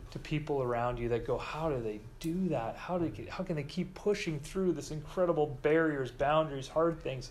to 0.10 0.18
people 0.20 0.64
around 0.64 0.98
you 0.98 1.08
that 1.10 1.28
go, 1.28 1.38
How 1.38 1.70
do 1.70 1.80
they 1.80 2.00
do 2.20 2.50
that? 2.50 2.76
How, 2.76 2.98
do 2.98 3.08
they, 3.08 3.30
how 3.30 3.44
can 3.44 3.56
they 3.56 3.64
keep 3.64 3.94
pushing 3.94 4.40
through 4.40 4.72
this 4.72 4.90
incredible 4.90 5.56
barriers, 5.62 6.10
boundaries, 6.10 6.68
hard 6.68 7.00
things? 7.00 7.30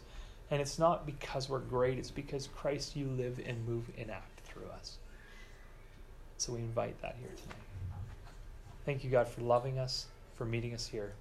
And 0.53 0.62
it's 0.62 0.79
not 0.79 1.07
because 1.07 1.49
we're 1.49 1.59
great, 1.59 1.99
it's 1.99 2.12
because 2.12 2.49
Christ, 2.57 2.95
you 2.95 3.09
live 3.09 3.40
and 3.45 3.67
move 3.67 3.90
and 3.99 4.12
act 4.12 4.43
through 4.43 4.69
us. 4.79 4.99
So 6.38 6.53
we 6.53 6.61
invite 6.61 7.03
that 7.03 7.17
here 7.19 7.31
tonight. 7.43 7.59
Thank 8.85 9.03
you, 9.03 9.11
God, 9.11 9.27
for 9.27 9.40
loving 9.40 9.81
us, 9.81 10.07
for 10.37 10.45
meeting 10.45 10.73
us 10.73 10.87
here. 10.87 11.14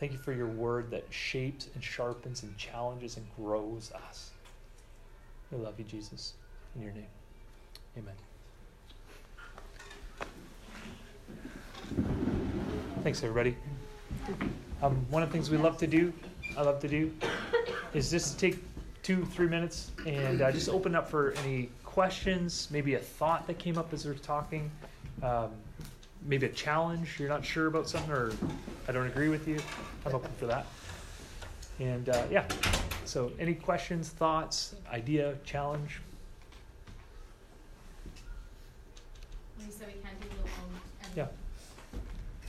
Thank 0.00 0.12
you 0.12 0.18
for 0.18 0.32
your 0.32 0.46
word 0.46 0.90
that 0.92 1.04
shapes 1.10 1.68
and 1.74 1.82
sharpens 1.82 2.44
and 2.44 2.56
challenges 2.56 3.16
and 3.16 3.26
grows 3.36 3.90
us. 4.06 4.30
We 5.50 5.58
love 5.58 5.74
you, 5.78 5.84
Jesus. 5.84 6.34
In 6.76 6.82
your 6.82 6.92
name. 6.92 7.06
Amen. 7.96 8.14
Thanks, 13.02 13.22
everybody. 13.24 13.56
Um, 14.82 15.04
one 15.10 15.22
of 15.22 15.30
the 15.30 15.32
things 15.32 15.50
we 15.50 15.56
love 15.56 15.78
to 15.78 15.86
do, 15.88 16.12
I 16.56 16.62
love 16.62 16.78
to 16.80 16.88
do, 16.88 17.12
is 17.92 18.10
just 18.10 18.38
take 18.38 18.58
two, 19.02 19.24
three 19.24 19.48
minutes 19.48 19.90
and 20.06 20.42
uh, 20.42 20.52
just 20.52 20.68
open 20.68 20.94
up 20.94 21.08
for 21.08 21.32
any 21.44 21.70
questions, 21.84 22.68
maybe 22.70 22.94
a 22.94 22.98
thought 22.98 23.46
that 23.48 23.58
came 23.58 23.78
up 23.78 23.92
as 23.92 24.04
we 24.04 24.12
are 24.12 24.14
talking. 24.14 24.70
Um, 25.22 25.50
maybe 26.22 26.46
a 26.46 26.50
challenge, 26.50 27.18
you're 27.18 27.28
not 27.28 27.44
sure 27.44 27.66
about 27.66 27.88
something, 27.88 28.12
or 28.12 28.32
I 28.88 28.92
don't 28.92 29.06
agree 29.06 29.28
with 29.28 29.46
you, 29.48 29.58
I'm 30.06 30.14
open 30.14 30.30
for 30.38 30.46
that. 30.46 30.66
And 31.78 32.08
uh, 32.08 32.24
yeah, 32.30 32.44
so 33.04 33.32
any 33.38 33.54
questions, 33.54 34.10
thoughts, 34.10 34.74
idea, 34.92 35.36
challenge? 35.44 36.00
You 39.58 39.66
said 39.70 39.88
we 39.88 40.00
can't 40.02 40.18
do 40.20 40.26
it 40.26 40.40
alone, 40.42 40.74
and 41.02 41.10
Yeah. 41.14 41.28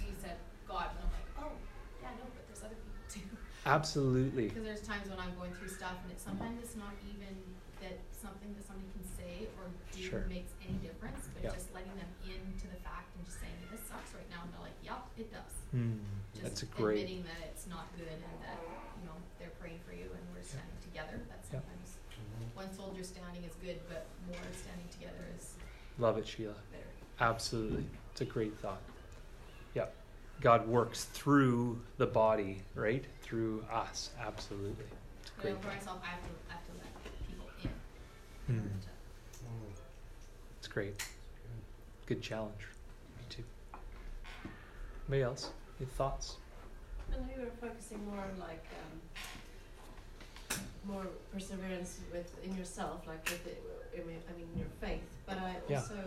you 0.01 0.13
said 0.21 0.37
God, 0.67 0.87
and 0.95 0.99
I'm 1.05 1.11
like, 1.13 1.29
oh, 1.37 1.51
yeah, 2.01 2.09
no, 2.17 2.25
but 2.33 2.47
there's 2.47 2.63
other 2.63 2.75
people 2.75 3.03
too. 3.09 3.37
Absolutely. 3.65 4.47
Because 4.49 4.63
there's 4.63 4.81
times 4.81 5.09
when 5.09 5.19
I'm 5.19 5.35
going 5.37 5.51
through 5.53 5.69
stuff, 5.69 5.97
and 6.03 6.11
it's 6.11 6.23
sometimes 6.23 6.57
it's 6.63 6.75
not 6.75 6.93
even 7.05 7.35
that 7.81 7.99
something 8.11 8.51
that 8.55 8.65
somebody 8.65 8.87
can 8.91 9.05
say 9.05 9.47
or 9.59 9.71
do 9.95 10.01
Sure. 10.01 10.25
makes 10.27 10.51
any 10.67 10.75
difference, 10.79 11.27
but 11.33 11.43
Yeah. 11.43 11.53
just 11.55 11.71
letting 11.73 11.95
them 11.95 12.11
into 12.27 12.67
the 12.67 12.78
it 15.19 15.31
does. 15.31 15.53
Hmm, 15.71 15.99
Just 16.33 16.43
that's 16.43 16.63
great. 16.63 17.03
admitting 17.03 17.23
that 17.23 17.47
it's 17.51 17.67
not 17.67 17.87
good 17.97 18.07
and 18.07 18.21
that 18.43 18.57
you 18.99 19.05
know 19.05 19.15
they're 19.39 19.53
praying 19.59 19.79
for 19.87 19.93
you 19.93 20.05
and 20.05 20.23
we're 20.35 20.41
standing 20.43 20.69
together. 20.83 21.19
That 21.29 21.39
Yeah. 21.51 21.59
sometimes 21.59 21.97
one 22.55 22.73
soldier 22.73 23.03
standing 23.03 23.43
is 23.43 23.53
good, 23.63 23.79
but 23.87 24.05
more 24.27 24.37
standing 24.53 24.87
together 24.91 25.25
is 25.37 25.53
Love 25.97 26.17
it, 26.17 26.27
Sheila. 26.27 26.53
better. 26.71 26.83
Absolutely. 27.19 27.85
It's 28.11 28.21
a 28.21 28.25
great 28.25 28.57
thought. 28.59 28.81
Yeah. 29.75 29.87
God 30.41 30.67
works 30.67 31.03
through 31.05 31.81
the 31.97 32.05
body, 32.07 32.63
right? 32.73 33.03
Through 33.21 33.63
us. 33.71 34.11
Absolutely. 34.19 34.85
It's 35.21 35.31
a 35.31 35.33
But 35.35 35.39
I 35.39 35.41
great 35.41 35.55
know 35.55 35.61
for 35.61 35.67
myself, 35.75 35.99
I 36.01 36.07
have 36.07 36.21
to 36.23 36.29
I 36.49 36.53
have 36.53 36.65
to 36.65 36.71
let 36.79 37.27
people 37.27 37.45
in. 38.47 38.55
To- 38.81 38.89
It's 40.57 40.67
great. 40.67 41.01
Good 42.05 42.21
challenge. 42.21 42.61
Me. 45.09 45.17
Anybody 45.17 45.23
else? 45.23 45.51
Any 45.79 45.89
thoughts? 45.89 46.37
I 47.11 47.17
know 47.17 47.25
you 47.35 47.41
were 47.41 47.51
focusing 47.67 48.05
more 48.05 48.19
on 48.19 48.39
like 48.39 48.63
um, 48.79 50.59
more 50.85 51.07
perseverance 51.33 51.99
with 52.13 52.31
in 52.45 52.55
yourself, 52.55 53.07
like 53.07 53.23
with 53.25 53.45
it, 53.47 53.61
I 53.95 54.05
mean, 54.07 54.21
I 54.29 54.37
mean 54.37 54.47
your 54.55 54.67
faith. 54.79 55.01
But 55.25 55.37
I 55.39 55.55
Yeah. 55.67 55.79
also 55.81 55.97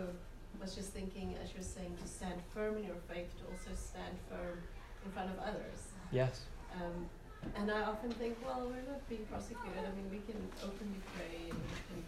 was 0.61 0.73
just 0.75 0.93
thinking, 0.93 1.35
as 1.43 1.53
you're 1.53 1.63
saying, 1.63 1.97
to 2.01 2.07
stand 2.07 2.41
firm 2.53 2.77
in 2.77 2.85
your 2.85 3.01
faith, 3.09 3.29
to 3.39 3.43
also 3.51 3.75
stand 3.75 4.15
firm 4.29 4.63
in 5.05 5.11
front 5.11 5.29
of 5.31 5.39
others. 5.39 5.79
Yes. 6.11 6.41
Um, 6.79 7.09
and 7.57 7.69
I 7.69 7.81
often 7.81 8.11
think, 8.11 8.37
well, 8.45 8.61
we're 8.71 8.87
not 8.89 9.03
being 9.09 9.25
prosecuted. 9.25 9.83
I 9.83 9.91
mean, 9.97 10.07
we 10.09 10.21
can 10.31 10.39
openly 10.63 11.01
pray, 11.13 11.49
and 11.49 11.59
we 11.59 11.77
can. 11.89 12.03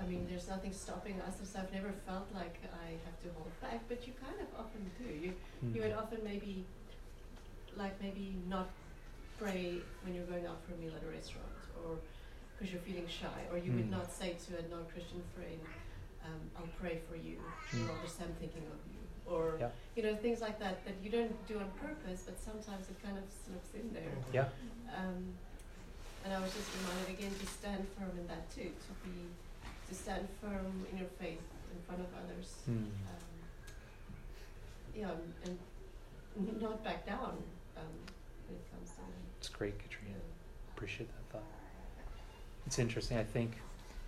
I 0.00 0.06
mean, 0.06 0.26
there's 0.28 0.48
nothing 0.48 0.72
stopping 0.72 1.20
us. 1.20 1.34
So 1.44 1.58
I've 1.60 1.72
never 1.72 1.92
felt 2.06 2.26
like 2.34 2.56
I 2.84 2.88
have 3.06 3.16
to 3.22 3.28
hold 3.38 3.52
back, 3.60 3.80
but 3.88 4.06
you 4.06 4.12
kind 4.14 4.38
of 4.40 4.48
often 4.58 4.90
do. 4.98 5.08
You 5.24 5.32
you 5.74 5.80
would 5.82 5.92
often 5.92 6.18
maybe, 6.24 6.64
like 7.76 7.94
maybe 8.02 8.36
not 8.48 8.68
pray 9.38 9.78
when 10.02 10.14
you're 10.14 10.26
going 10.26 10.46
out 10.46 10.60
for 10.64 10.74
a 10.74 10.76
meal 10.76 10.92
at 10.96 11.02
a 11.06 11.10
restaurant, 11.10 11.58
or 11.82 11.96
because 12.52 12.72
you're 12.72 12.82
feeling 12.82 13.06
shy, 13.08 13.40
or 13.50 13.58
you 13.58 13.72
would 13.72 13.88
Mm. 13.90 13.98
not 13.98 14.10
say 14.12 14.34
to 14.46 14.50
a 14.58 14.64
non-Christian 14.68 15.22
friend, 15.34 15.60
um, 16.26 16.40
"I'll 16.56 16.74
pray 16.82 16.96
for 17.08 17.16
you," 17.16 17.38
Mm. 17.72 17.88
or 17.88 17.94
just 18.02 18.20
I'm 18.22 18.34
thinking 18.42 18.66
of 18.74 18.78
you, 18.94 19.02
or 19.26 19.58
Yeah. 19.60 19.70
you 19.96 20.02
know 20.04 20.14
things 20.16 20.40
like 20.40 20.58
that 20.64 20.84
that 20.86 20.96
you 21.02 21.10
don't 21.10 21.34
do 21.46 21.58
on 21.58 21.70
purpose, 21.86 22.20
but 22.28 22.38
sometimes 22.38 22.88
it 22.90 22.98
kind 23.02 23.18
of 23.18 23.24
slips 23.44 23.70
in 23.74 23.92
there. 23.92 24.16
Yeah. 24.32 24.48
Um, 25.00 25.34
and 26.24 26.32
I 26.32 26.40
was 26.40 26.52
just 26.54 26.68
reminded 26.78 27.08
again 27.18 27.34
to 27.42 27.46
stand 27.46 27.86
firm 27.96 28.12
in 28.18 28.26
that 28.28 28.44
too, 28.56 28.70
to 28.86 28.92
be, 29.04 29.16
to 29.88 29.94
stand 29.94 30.26
firm 30.40 30.86
in 30.90 30.98
your 30.98 31.08
faith 31.20 31.40
in 31.72 31.82
front 31.86 32.00
of 32.00 32.06
others. 32.24 32.54
Mm. 32.68 32.74
Um, 32.74 32.88
yeah, 34.96 35.10
and, 35.44 35.58
and 36.36 36.62
not 36.62 36.82
back 36.84 37.06
down 37.06 37.36
um, 37.76 37.82
when 38.48 38.56
it 38.56 38.70
comes 38.72 38.90
to 38.90 39.00
It's 39.38 39.48
great, 39.48 39.78
Katrina. 39.78 40.14
know, 40.14 40.20
Appreciate 40.76 41.08
that 41.08 41.32
thought. 41.32 41.48
It's 42.66 42.78
interesting. 42.78 43.18
I 43.18 43.24
think, 43.24 43.56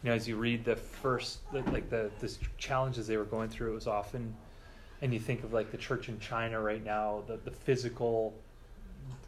you 0.03 0.11
know, 0.11 0.17
as 0.17 0.27
you 0.27 0.37
read 0.37 0.65
the 0.65 0.77
first, 0.77 1.51
the, 1.53 1.63
like 1.71 1.91
the 1.91 2.11
the 2.21 2.35
challenges 2.59 3.07
they 3.07 3.17
were 3.17 3.25
going 3.25 3.49
through, 3.49 3.73
it 3.73 3.75
was 3.75 3.87
often, 3.87 4.35
and 5.03 5.13
you 5.13 5.21
think 5.21 5.45
of 5.45 5.53
like 5.53 5.71
the 5.71 5.77
church 5.77 6.09
in 6.09 6.19
China 6.21 6.61
right 6.61 6.85
now, 6.85 7.23
the 7.27 7.37
the 7.45 7.51
physical, 7.51 8.35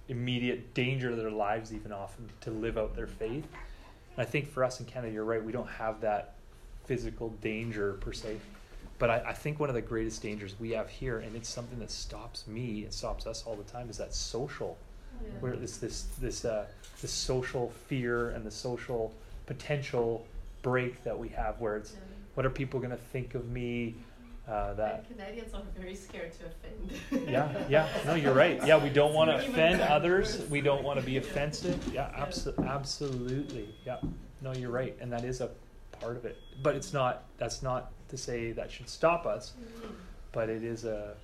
immediate 0.09 0.73
danger 0.75 1.11
to 1.11 1.17
their 1.17 1.31
lives, 1.31 1.75
even 1.75 1.93
often 1.93 2.29
to 2.41 2.51
live 2.51 2.79
out 2.79 2.95
their 2.97 3.07
faith. 3.07 3.47
And 4.17 4.19
I 4.19 4.25
think 4.25 4.49
for 4.49 4.65
us 4.65 4.81
in 4.81 4.87
Canada, 4.87 5.13
you're 5.13 5.25
right. 5.25 5.43
We 5.43 5.53
don't 5.53 5.69
have 5.69 6.01
that 6.01 6.35
physical 6.93 7.29
danger 7.43 7.93
per 8.01 8.13
se. 8.13 8.39
But 8.99 9.11
I, 9.11 9.19
I 9.29 9.33
think 9.33 9.61
one 9.61 9.69
of 9.69 9.77
the 9.77 9.83
greatest 9.83 10.23
dangers 10.23 10.59
we 10.59 10.71
have 10.71 10.89
here, 10.89 11.21
and 11.21 11.37
it's 11.37 11.49
something 11.49 11.79
that 11.79 11.91
stops 11.91 12.47
me 12.49 12.83
and 12.85 12.93
stops 12.93 13.27
us 13.27 13.45
all 13.47 13.55
the 13.55 13.71
time, 13.71 13.89
is 13.91 13.99
that 13.99 14.13
social 14.13 14.77
yeah. 15.23 15.29
where 15.41 15.53
it's 15.53 15.77
this 15.77 16.05
this 16.21 16.45
uh, 16.45 16.65
this 17.01 17.13
social 17.13 17.71
fear 17.87 18.31
and 18.31 18.45
the 18.45 18.51
social 18.51 19.13
potential 19.47 20.27
break 20.63 21.05
that 21.05 21.17
we 21.17 21.29
have 21.29 21.61
where 21.61 21.77
it's 21.77 21.93
Yeah. 21.93 21.99
what 22.35 22.45
are 22.47 22.51
people 22.51 22.81
going 22.81 22.91
to 22.91 22.97
think 23.13 23.35
of 23.37 23.49
me 23.49 23.95
uh, 24.49 24.75
that 24.75 25.05
And 25.09 25.19
Canadians 25.19 25.55
are 25.55 25.63
very 25.79 25.95
scared 25.95 26.33
to 26.39 26.47
offend. 26.47 27.29
yeah 27.31 27.49
yeah 27.69 27.89
no 28.07 28.15
you're 28.15 28.35
right 28.35 28.59
yeah 28.67 28.83
we 28.83 28.89
don't 28.91 29.15
want 29.15 29.31
to 29.31 29.37
offend 29.37 29.81
others 29.81 30.45
we 30.51 30.61
don't 30.61 30.83
want 30.83 30.99
to 30.99 31.07
be 31.07 31.17
offensive 31.19 31.79
yeah 31.93 32.11
Yeah. 32.11 32.25
abso- 32.27 32.69
absolutely 32.69 33.69
yeah 33.87 33.99
no 34.43 34.53
you're 34.53 34.71
right 34.71 34.97
and 35.01 35.13
that 35.13 35.25
is 35.25 35.41
a 35.41 35.51
part 36.01 36.17
of 36.17 36.25
it 36.25 36.41
but 36.63 36.75
it's 36.75 36.93
not 36.93 37.25
that's 37.39 37.63
not 37.63 37.91
to 38.09 38.17
say 38.17 38.53
that 38.53 38.71
should 38.71 38.89
stop 38.89 39.27
us 39.27 39.53
Mhm. 39.61 39.91
but 40.33 40.49
it 40.49 40.63
is 40.63 40.85
a 40.85 41.15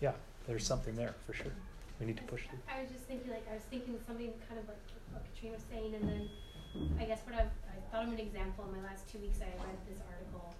yeah 0.00 0.12
there's 0.46 0.66
something 0.66 0.96
there 0.96 1.14
for 1.26 1.32
sure 1.32 1.52
we 2.00 2.06
need 2.06 2.16
to 2.16 2.22
push 2.24 2.42
through 2.48 2.58
I 2.68 2.80
was 2.82 2.90
just 2.90 3.04
thinking, 3.04 3.30
like, 3.30 3.46
I 3.48 3.54
was 3.54 3.62
thinking 3.70 3.96
something 4.06 4.32
kind 4.48 4.58
of 4.58 4.66
like 4.66 4.80
what 5.12 5.22
Katrina 5.34 5.54
was 5.54 5.62
saying, 5.70 5.94
and 5.94 6.08
then 6.08 6.28
I 6.98 7.04
guess 7.04 7.20
what 7.28 7.36
I've, 7.38 7.52
I 7.70 7.78
thought 7.92 8.08
of 8.08 8.12
an 8.12 8.18
example 8.18 8.64
in 8.64 8.72
my 8.80 8.88
last 8.88 9.06
two 9.06 9.18
weeks. 9.18 9.38
I 9.38 9.52
read 9.62 9.76
this 9.86 10.00
article 10.10 10.50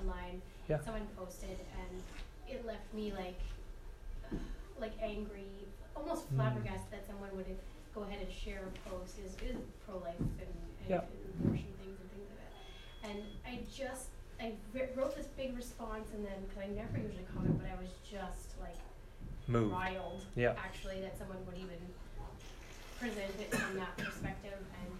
online. 0.00 0.40
Yeah. 0.66 0.80
Someone 0.80 1.06
posted, 1.16 1.54
and 1.78 2.02
it 2.48 2.64
left 2.66 2.88
me 2.94 3.12
like, 3.12 3.38
like 4.80 4.92
angry, 5.00 5.46
almost 5.94 6.26
Mm. 6.32 6.36
flabbergasted 6.36 6.90
that 6.90 7.06
someone 7.06 7.30
would 7.36 7.46
go 7.94 8.02
ahead 8.02 8.18
and 8.24 8.32
share 8.32 8.62
a 8.66 8.88
post 8.90 9.18
is 9.22 9.36
is 9.44 9.54
pro 9.86 9.98
life 9.98 10.18
and, 10.18 10.30
and, 10.42 10.88
Yeah. 10.88 11.04
and 11.04 11.46
abortion 11.46 11.70
things 11.78 12.00
and 12.00 12.10
things 12.10 12.26
like 12.32 12.42
that. 12.42 12.52
And 13.04 13.22
I 13.46 13.60
just 13.74 14.08
I 14.40 14.52
wrote 14.94 15.16
this 15.16 15.26
big 15.36 15.56
response, 15.56 16.08
and 16.14 16.24
then 16.24 16.34
because 16.48 16.62
I 16.62 16.68
never 16.74 16.96
usually 16.98 17.26
comment, 17.34 17.58
but 17.60 17.68
I 17.70 17.74
was 17.80 17.90
just 18.08 18.54
like 18.60 18.76
move 19.48 19.72
riled 19.72 20.22
Yeah. 20.36 20.52
actually 20.58 21.00
that 21.00 21.18
someone 21.18 21.38
would 21.46 21.56
even 21.56 21.80
present 23.00 23.32
it 23.40 23.54
from 23.54 23.76
that 23.78 23.96
perspective 23.96 24.58
and 24.82 24.90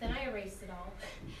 then 0.00 0.10
I 0.12 0.28
erased 0.28 0.62
it 0.62 0.70
all. 0.70 0.92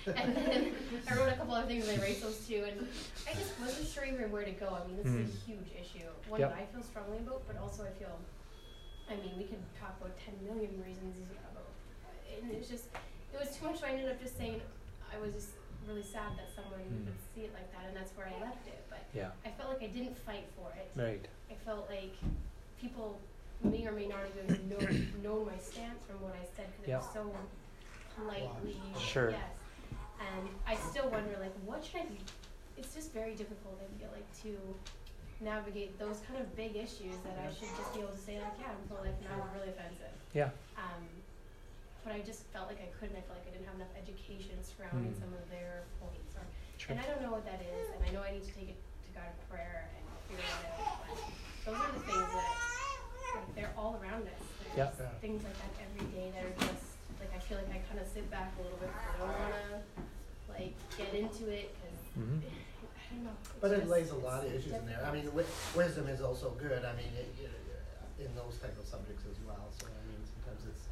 and 0.16 0.34
then 0.36 0.72
I 1.10 1.14
wrote 1.16 1.28
a 1.32 1.36
couple 1.36 1.54
other 1.54 1.66
things 1.66 1.86
and 1.88 1.98
I 1.98 2.02
erased 2.02 2.22
those 2.22 2.38
too 2.46 2.64
and 2.66 2.86
I 3.28 3.34
just 3.34 3.58
wasn't 3.60 3.88
sure 3.88 4.04
even 4.04 4.30
where 4.30 4.44
to 4.44 4.52
go. 4.52 4.78
I 4.82 4.86
mean 4.86 4.96
this 4.96 5.06
is 5.06 5.28
Mm. 5.28 5.34
a 5.34 5.44
huge 5.46 5.68
issue. 5.78 6.06
One 6.28 6.40
Yep. 6.40 6.50
that 6.54 6.58
I 6.62 6.64
feel 6.72 6.82
strongly 6.82 7.18
about, 7.18 7.42
but 7.46 7.58
also 7.58 7.84
I 7.84 7.90
feel 7.98 8.16
I 9.10 9.16
mean 9.16 9.34
we 9.36 9.44
could 9.44 9.60
talk 9.78 9.94
about 10.00 10.16
ten 10.18 10.34
million 10.46 10.70
reasons 10.82 11.16
about 11.52 11.66
and 12.42 12.50
it's 12.52 12.68
just 12.68 12.86
it 13.34 13.38
was 13.38 13.54
too 13.56 13.66
much 13.66 13.80
so 13.80 13.86
I 13.86 13.90
ended 13.90 14.08
up 14.10 14.20
just 14.22 14.38
saying 14.38 14.60
I 15.12 15.18
was 15.20 15.34
just 15.34 15.50
really 15.88 16.02
sad 16.02 16.36
that 16.36 16.48
someone 16.54 16.80
Mm. 16.80 17.06
would 17.06 17.20
see 17.34 17.42
it 17.42 17.52
like 17.54 17.70
that 17.72 17.86
and 17.88 17.96
that's 17.96 18.12
where 18.16 18.26
I 18.26 18.36
left 18.40 18.66
it. 18.66 18.82
But 18.90 19.04
yeah 19.14 19.30
I 19.44 19.50
felt 19.50 19.70
like 19.70 19.82
I 19.82 19.86
didn't 19.92 20.16
fight 20.18 20.46
for 20.56 20.70
it. 20.76 20.90
right 20.94 21.24
I 21.50 21.54
felt 21.64 21.88
like 21.90 22.14
people 22.80 23.18
may 23.62 23.86
or 23.86 23.92
may 23.92 24.06
not 24.06 24.20
even 24.30 24.68
know, 24.68 24.78
known 25.22 25.46
my 25.46 25.58
stance 25.58 26.04
from 26.06 26.20
what 26.22 26.34
I 26.34 26.44
said 26.56 26.66
because 26.76 26.88
Yeah. 26.88 26.96
it 26.96 26.98
was 26.98 27.12
so 27.12 27.34
politely 28.16 28.76
Sure. 28.98 29.30
yes. 29.30 29.56
And 30.20 30.48
I 30.66 30.74
still 30.90 31.08
wonder 31.08 31.36
like 31.40 31.54
what 31.64 31.84
should 31.84 32.00
I 32.02 32.04
be 32.04 32.18
it's 32.76 32.94
just 32.94 33.12
very 33.12 33.34
difficult 33.34 33.78
I 33.82 33.88
feel 34.00 34.10
like 34.12 34.26
to 34.42 34.56
navigate 35.44 35.98
those 35.98 36.20
kind 36.28 36.40
of 36.40 36.54
big 36.56 36.76
issues 36.76 37.16
that 37.24 37.36
I 37.42 37.52
should 37.52 37.68
just 37.76 37.92
be 37.94 38.00
able 38.00 38.12
to 38.12 38.18
say 38.18 38.38
like 38.40 38.54
yeah 38.60 38.70
I'm 38.70 38.88
pro 38.88 39.02
life 39.02 39.14
and 39.20 39.28
that 39.30 39.38
was 39.38 39.50
really 39.58 39.70
offensive. 39.70 40.14
yeah 40.34 40.50
Um 40.76 41.02
but 42.04 42.12
I 42.12 42.20
just 42.20 42.46
felt 42.50 42.66
like 42.68 42.82
I 42.82 42.90
couldn't, 42.98 43.14
I 43.16 43.22
felt 43.26 43.38
like 43.38 43.48
I 43.48 43.52
didn't 43.54 43.66
have 43.70 43.78
enough 43.78 43.94
education 43.94 44.58
surrounding 44.62 45.14
Mm. 45.14 45.20
some 45.22 45.32
of 45.34 45.44
their 45.50 45.86
points 46.02 46.34
or 46.34 46.42
sure 46.78 46.92
and 46.94 47.00
I 47.00 47.06
don't 47.06 47.22
know 47.22 47.30
what 47.30 47.46
that 47.46 47.62
is, 47.62 47.86
and 47.94 48.00
I 48.02 48.10
know 48.10 48.22
I 48.26 48.32
need 48.34 48.42
to 48.44 48.52
take 48.54 48.74
it 48.74 48.78
to 49.06 49.10
God 49.14 49.30
in 49.30 49.38
prayer 49.46 49.86
and 49.94 50.02
figure 50.26 50.42
it 50.42 50.50
out. 50.66 50.98
But 51.06 51.14
those 51.64 51.78
are 51.78 51.92
the 51.94 52.02
things 52.02 52.28
that 52.34 52.50
like, 53.38 53.48
they're 53.54 53.74
all 53.78 54.00
around 54.02 54.26
us. 54.26 54.42
There's 54.74 54.76
Yeah. 54.76 54.90
Yeah. 54.98 55.14
things 55.22 55.40
like 55.46 55.54
that 55.62 55.72
every 55.78 56.06
day 56.10 56.30
that 56.34 56.42
are 56.44 56.56
just 56.66 56.98
like 57.22 57.30
I 57.34 57.38
feel 57.38 57.58
like 57.62 57.70
I 57.70 57.78
kind 57.86 58.00
of 58.02 58.06
sit 58.10 58.26
back 58.30 58.50
a 58.58 58.62
little 58.62 58.78
bit. 58.82 58.90
I 58.90 59.18
don't 59.18 59.28
want 59.30 59.54
to 59.54 60.02
like 60.50 60.74
get 60.98 61.14
into 61.14 61.46
it 61.48 61.70
because 61.78 61.98
Mhm. 62.18 62.42
I 62.42 63.14
don't 63.14 63.24
know. 63.30 63.36
But 63.60 63.70
it 63.78 63.86
lays 63.88 64.10
a 64.10 64.16
lot 64.18 64.42
of 64.44 64.50
it's 64.52 64.66
issues 64.66 64.74
in 64.74 64.86
there. 64.86 65.04
I 65.06 65.12
mean, 65.14 65.26
wi- 65.30 65.46
wisdom 65.76 66.08
is 66.08 66.20
also 66.20 66.50
good. 66.58 66.82
I 66.84 66.92
mean, 66.98 67.12
it, 67.14 67.30
it, 67.38 68.26
in 68.26 68.34
those 68.34 68.58
type 68.58 68.76
of 68.78 68.86
subjects 68.86 69.22
as 69.30 69.38
well. 69.46 69.70
So 69.78 69.86
I 69.86 70.02
mean, 70.10 70.18
sometimes 70.26 70.66
it's 70.66 70.84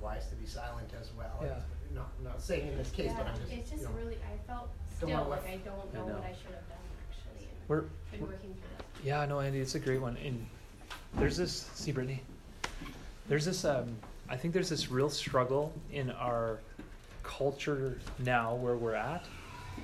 wise 0.00 0.28
to 0.28 0.34
be 0.36 0.46
silent 0.46 0.90
as 1.00 1.10
well. 1.16 1.40
Yeah. 1.42 1.54
Not 1.94 2.10
not 2.22 2.42
saying 2.42 2.68
in 2.68 2.76
this 2.76 2.90
case, 2.90 3.06
yeah, 3.06 3.18
but 3.18 3.26
I'm 3.28 3.36
just 3.36 3.52
it's 3.52 3.70
just 3.70 3.82
you 3.82 3.88
know, 3.88 3.94
really 3.94 4.16
I 4.16 4.36
felt 4.48 4.68
don't 4.68 4.96
still 4.96 5.08
wanna 5.10 5.28
like 5.28 5.44
left- 5.44 5.48
I 5.48 5.56
don't 5.58 5.74
I 5.94 5.98
know, 5.98 6.06
know. 6.08 6.14
what 6.14 6.24
I 6.24 6.28
should 6.32 6.54
have 6.54 6.68
done 6.68 6.78
actually. 7.10 7.46
And 7.46 7.68
we're 7.68 7.80
been 7.80 8.20
we're- 8.20 8.32
working 8.32 8.54
through 8.54 8.62
that. 8.78 8.84
Yeah, 9.04 9.24
no, 9.26 9.40
Andy, 9.40 9.60
it's 9.60 9.74
a 9.74 9.78
great 9.80 10.00
one. 10.00 10.16
And 10.16 10.46
there's 11.14 11.36
this, 11.36 11.70
see, 11.74 11.92
Brittany, 11.92 12.22
there's 13.28 13.44
this, 13.44 13.64
um, 13.64 13.96
I 14.28 14.36
think 14.36 14.54
there's 14.54 14.68
this 14.70 14.90
real 14.90 15.10
struggle 15.10 15.72
in 15.92 16.10
our 16.12 16.58
culture 17.22 17.98
now 18.18 18.54
where 18.54 18.76
we're 18.76 18.94
at 18.94 19.24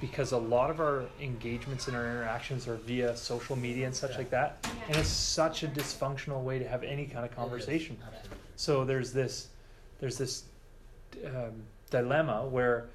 because 0.00 0.32
a 0.32 0.38
lot 0.38 0.70
of 0.70 0.80
our 0.80 1.04
engagements 1.20 1.86
and 1.88 1.96
our 1.96 2.04
interactions 2.06 2.66
are 2.66 2.76
via 2.76 3.16
social 3.16 3.56
media 3.56 3.86
and 3.86 3.94
such 3.94 4.12
Yeah. 4.12 4.18
like 4.18 4.30
that. 4.30 4.56
Yeah. 4.64 4.70
And 4.88 4.96
it's 4.96 5.08
such 5.08 5.62
a 5.62 5.68
dysfunctional 5.68 6.42
way 6.42 6.58
to 6.58 6.66
have 6.68 6.82
any 6.82 7.06
kind 7.06 7.24
of 7.24 7.34
conversation. 7.36 7.98
absolutely. 8.04 8.38
So 8.56 8.84
there's 8.84 9.12
this, 9.12 9.48
there's 10.00 10.18
this 10.18 10.44
um, 11.26 11.62
dilemma 11.90 12.46
where, 12.46 12.86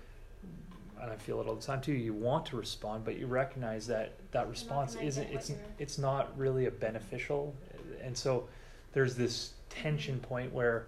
and 1.01 1.11
I 1.11 1.15
feel 1.15 1.39
it 1.39 1.47
all 1.47 1.55
the 1.55 1.61
time 1.61 1.81
too. 1.81 1.93
You 1.93 2.13
want 2.13 2.45
to 2.47 2.57
respond, 2.57 3.05
but 3.05 3.17
you 3.17 3.27
recognize 3.27 3.87
that 3.87 4.13
that 4.31 4.49
response 4.49 4.95
isn't. 4.95 5.27
It's 5.31 5.51
it's 5.79 5.97
not 5.97 6.37
really 6.37 6.65
a 6.65 6.71
beneficial, 6.71 7.55
and 8.03 8.17
so 8.17 8.47
there's 8.93 9.15
this 9.15 9.53
tension 9.69 10.19
point 10.19 10.51
where, 10.53 10.87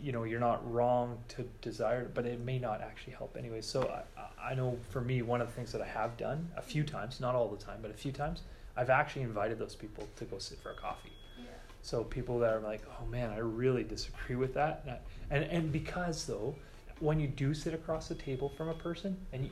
you 0.00 0.12
know, 0.12 0.24
you're 0.24 0.40
not 0.40 0.72
wrong 0.72 1.18
to 1.28 1.44
desire, 1.60 2.02
it, 2.02 2.14
but 2.14 2.24
it 2.24 2.40
may 2.40 2.58
not 2.58 2.80
actually 2.80 3.12
help 3.12 3.36
anyway. 3.36 3.60
So 3.60 4.02
I, 4.16 4.50
I 4.52 4.54
know 4.54 4.78
for 4.90 5.00
me, 5.00 5.22
one 5.22 5.40
of 5.40 5.48
the 5.48 5.52
things 5.52 5.72
that 5.72 5.82
I 5.82 5.86
have 5.86 6.16
done 6.16 6.48
a 6.56 6.62
few 6.62 6.84
times, 6.84 7.20
not 7.20 7.34
all 7.34 7.48
the 7.48 7.62
time, 7.62 7.80
but 7.82 7.90
a 7.90 7.94
few 7.94 8.12
times, 8.12 8.42
I've 8.76 8.90
actually 8.90 9.22
invited 9.22 9.58
those 9.58 9.74
people 9.74 10.06
to 10.16 10.24
go 10.24 10.38
sit 10.38 10.60
for 10.60 10.70
a 10.70 10.76
coffee. 10.76 11.12
So 11.86 12.02
people 12.02 12.40
that 12.40 12.52
are 12.52 12.58
like, 12.58 12.82
oh 13.00 13.06
man, 13.06 13.30
I 13.30 13.38
really 13.38 13.84
disagree 13.84 14.34
with 14.34 14.54
that, 14.54 14.80
and 14.82 14.90
I- 14.90 14.98
and 15.30 15.44
and 15.44 15.70
because 15.72 16.26
though, 16.26 16.56
when 16.98 17.20
you 17.20 17.28
do 17.28 17.54
sit 17.54 17.74
across 17.74 18.08
the 18.08 18.16
table 18.16 18.48
from 18.48 18.68
a 18.70 18.74
person, 18.74 19.16
and 19.32 19.44
you, 19.44 19.50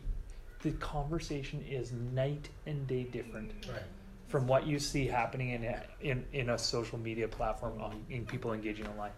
the 0.63 0.73
conversation 0.73 1.63
is 1.71 1.93
night 1.93 2.49
and 2.67 2.89
day 2.89 3.05
different 3.05 3.53
Right. 3.69 3.83
from 4.27 4.49
what 4.49 4.67
you 4.67 4.81
see 4.81 5.07
happening 5.07 5.51
in 5.51 5.63
a, 5.65 5.81
in 6.01 6.25
in 6.33 6.51
a 6.51 6.59
social 6.59 6.99
media 6.99 7.29
platform 7.29 7.81
on 7.81 8.05
in 8.11 8.27
people 8.27 8.53
engaging 8.53 8.89
online. 8.89 9.13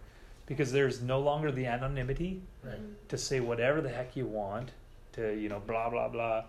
because 0.45 0.71
there's 0.71 1.01
no 1.01 1.19
longer 1.19 1.51
the 1.51 1.65
anonymity 1.65 2.39
Right. 2.63 2.77
to 3.09 3.17
say 3.17 3.39
whatever 3.39 3.81
the 3.81 3.89
heck 3.89 4.15
you 4.15 4.27
want 4.27 4.69
to 5.13 5.33
you 5.33 5.49
know 5.49 5.59
blah 5.59 5.89
blah 5.89 6.07
blah 6.07 6.43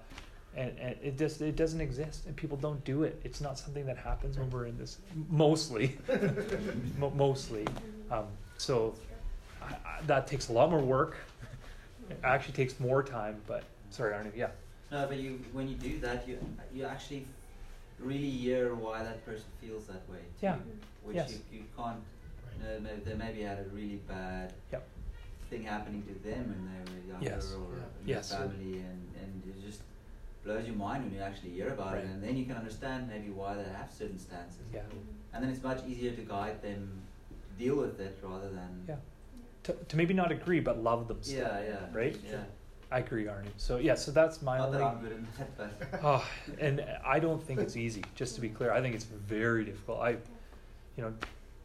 and, 0.58 0.76
and 0.78 0.96
it 1.02 1.16
just 1.16 1.40
it 1.40 1.56
doesn't 1.56 1.80
exist 1.80 2.26
and 2.26 2.34
people 2.36 2.56
don't 2.56 2.82
do 2.84 3.04
it 3.04 3.20
it's 3.24 3.40
not 3.40 3.58
something 3.58 3.86
that 3.86 3.96
happens 3.96 4.36
when 4.38 4.50
we're 4.50 4.66
in 4.66 4.76
this 4.76 4.98
mostly 5.28 5.96
mostly 7.14 7.66
um, 8.10 8.26
so 8.56 8.94
I, 9.62 9.66
I, 9.66 10.02
that 10.06 10.26
takes 10.26 10.48
a 10.48 10.52
lot 10.52 10.70
more 10.70 10.80
work 10.80 11.16
it 12.10 12.18
actually 12.24 12.54
takes 12.54 12.78
more 12.80 13.02
time 13.02 13.36
but 13.46 13.62
sorry 13.90 14.12
Arnie 14.14 14.36
yeah 14.36 14.50
No, 14.90 15.06
but 15.06 15.18
you 15.18 15.30
when 15.52 15.68
you 15.68 15.76
do 15.76 15.92
that, 16.00 16.26
you 16.28 16.36
you 16.74 16.82
actually 16.94 17.24
really 18.08 18.30
hear 18.44 18.74
why 18.74 19.02
that 19.08 19.18
person 19.28 19.50
feels 19.60 19.84
that 19.92 20.04
way. 20.12 20.22
too, 20.40 20.46
Yeah. 20.48 20.56
Which 21.04 21.16
Yes. 21.20 21.28
you, 21.32 21.38
you 21.58 21.64
can't. 21.76 22.00
You 22.00 22.46
Right. 22.46 22.58
know, 22.62 22.74
maybe 22.86 23.00
they 23.06 23.16
maybe 23.24 23.40
had 23.50 23.58
a 23.66 23.68
really 23.78 24.00
bad 24.08 24.48
Yep. 24.72 24.84
thing 25.50 25.62
happening 25.74 26.02
to 26.10 26.14
them 26.28 26.42
when 26.52 26.62
they 26.70 26.80
were 26.88 27.02
younger 27.12 27.30
Yes. 27.36 27.52
or 27.60 27.68
Yeah. 27.76 28.00
in 28.00 28.04
Yes. 28.14 28.28
their 28.30 28.38
family, 28.48 28.74
and 28.88 29.00
and 29.20 29.32
it 29.50 29.56
just 29.68 29.82
blows 30.44 30.66
your 30.66 30.76
mind 30.76 31.04
when 31.04 31.14
you 31.14 31.20
actually 31.20 31.50
hear 31.50 31.68
about 31.70 31.94
Right. 31.94 32.04
it, 32.04 32.10
and 32.10 32.22
then 32.22 32.36
you 32.36 32.44
can 32.46 32.56
understand 32.56 33.08
maybe 33.08 33.30
why 33.30 33.54
they 33.54 33.64
have 33.64 33.90
certain 33.92 34.18
stances. 34.18 34.60
yeah 34.72 34.80
And 35.32 35.42
then 35.42 35.50
it's 35.50 35.62
much 35.62 35.80
easier 35.86 36.12
to 36.12 36.22
guide 36.22 36.62
them 36.62 36.90
deal 37.58 37.76
with 37.76 38.00
it 38.00 38.18
rather 38.22 38.48
than. 38.48 38.84
yeah 38.88 38.96
to, 39.64 39.72
to 39.72 39.96
maybe 39.96 40.14
not 40.14 40.30
agree 40.32 40.60
but 40.60 40.82
love 40.82 41.08
them 41.08 41.18
still 41.22 41.38
Yeah, 41.40 41.60
yeah. 41.62 41.76
Right? 41.92 42.16
Yeah. 42.30 42.38
I 42.90 43.00
agree 43.00 43.24
Arnie 43.26 43.48
so 43.58 43.76
yeah 43.76 43.96
so 43.96 44.10
that's 44.12 44.40
my 44.40 44.56
Not 44.58 44.72
that 44.72 45.02
good 45.02 45.12
at 45.12 45.58
that, 45.58 45.90
but. 45.92 46.00
Oh, 46.04 46.26
and 46.58 46.84
I 47.04 47.18
don't 47.18 47.42
think 47.42 47.60
it's 47.60 47.76
easy. 47.76 48.02
Just 48.14 48.34
to 48.36 48.40
be 48.40 48.48
clear, 48.48 48.72
I 48.72 48.80
think 48.80 48.94
it's 48.94 49.04
very 49.04 49.64
difficult. 49.64 50.00
I, 50.00 50.10
you 50.96 51.02
know, 51.04 51.12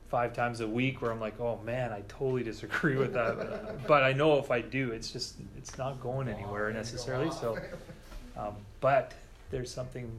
five 0.10 0.34
times 0.34 0.60
a 0.60 0.68
week 0.68 1.02
where 1.02 1.12
I'm 1.12 1.22
like, 1.22 1.40
oh 1.40 1.60
man, 1.64 1.94
I 1.94 2.02
totally 2.10 2.44
disagree 2.44 2.98
with 2.98 3.14
that. 3.14 3.88
but 3.88 4.04
I 4.04 4.12
know 4.14 4.38
if 4.38 4.52
I 4.52 4.60
do, 4.62 4.92
it's 4.92 5.12
just 5.12 5.36
it's 5.58 5.78
not 5.78 6.02
going 6.02 6.28
anywhere 6.28 6.72
necessarily. 6.74 7.32
So, 7.32 7.58
um, 8.38 8.56
but 8.82 9.14
there's 9.52 9.72
something, 9.72 10.10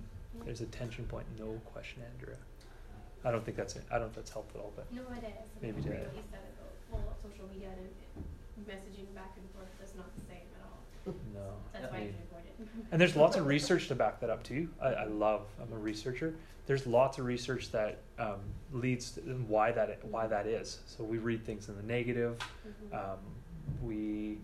there's 0.45 0.61
a 0.61 0.67
tension 0.67 1.05
point, 1.07 1.27
no 1.39 1.61
question, 1.73 2.03
Andrea. 2.15 2.37
I 3.25 3.31
don't 3.31 3.45
think 3.45 3.57
that's 3.57 3.75
it. 3.77 3.83
I 3.91 3.95
don't 3.95 4.03
know 4.03 4.07
if 4.09 4.15
that's 4.17 4.31
helped 4.31 4.55
at 4.55 4.61
all, 4.61 4.73
but 4.77 4.91
No, 4.93 5.01
it 5.13 5.25
is. 5.25 5.63
Maybe 5.63 5.79
I 5.79 5.83
to- 5.83 5.89
what 5.91 6.17
you 6.17 6.23
said 6.31 6.41
about 6.91 7.03
well, 7.07 7.17
social 7.23 7.47
media 7.53 7.69
and 7.71 7.89
and 8.57 8.67
messaging 8.69 9.13
back 9.17 9.33
and 9.37 9.51
forth 9.51 9.67
is 9.83 9.97
not 9.97 10.15
the 10.15 10.21
same 10.27 10.47
at 10.55 10.63
all. 10.63 11.15
no. 11.35 11.55
That's 11.73 11.87
I 11.87 11.91
why 11.91 11.99
mean- 12.01 12.09
it's 12.11 12.19
important. 12.21 12.85
And 12.93 13.01
there's 13.01 13.17
lots 13.17 13.37
of 13.37 13.47
research 13.47 13.89
to 13.89 13.95
back 13.95 14.21
that 14.21 14.31
up 14.31 14.43
too. 14.45 14.69
I, 14.81 14.89
I 14.89 15.05
love. 15.05 15.43
I'm 15.61 15.73
a 15.73 15.77
researcher. 15.79 16.35
There's 16.67 16.87
lots 16.87 17.19
of 17.19 17.25
research 17.25 17.71
that 17.73 17.99
um, 18.19 18.39
leads 18.73 19.13
to 19.13 19.21
why 19.49 19.73
that 19.73 20.05
why 20.05 20.27
that 20.29 20.47
is. 20.47 20.81
So 20.87 21.03
we 21.03 21.19
read 21.19 21.45
things 21.45 21.69
in 21.69 21.77
the 21.77 21.83
negative. 21.83 22.37
Mhm. 22.93 22.95
Um, 23.13 23.19
we 23.83 24.39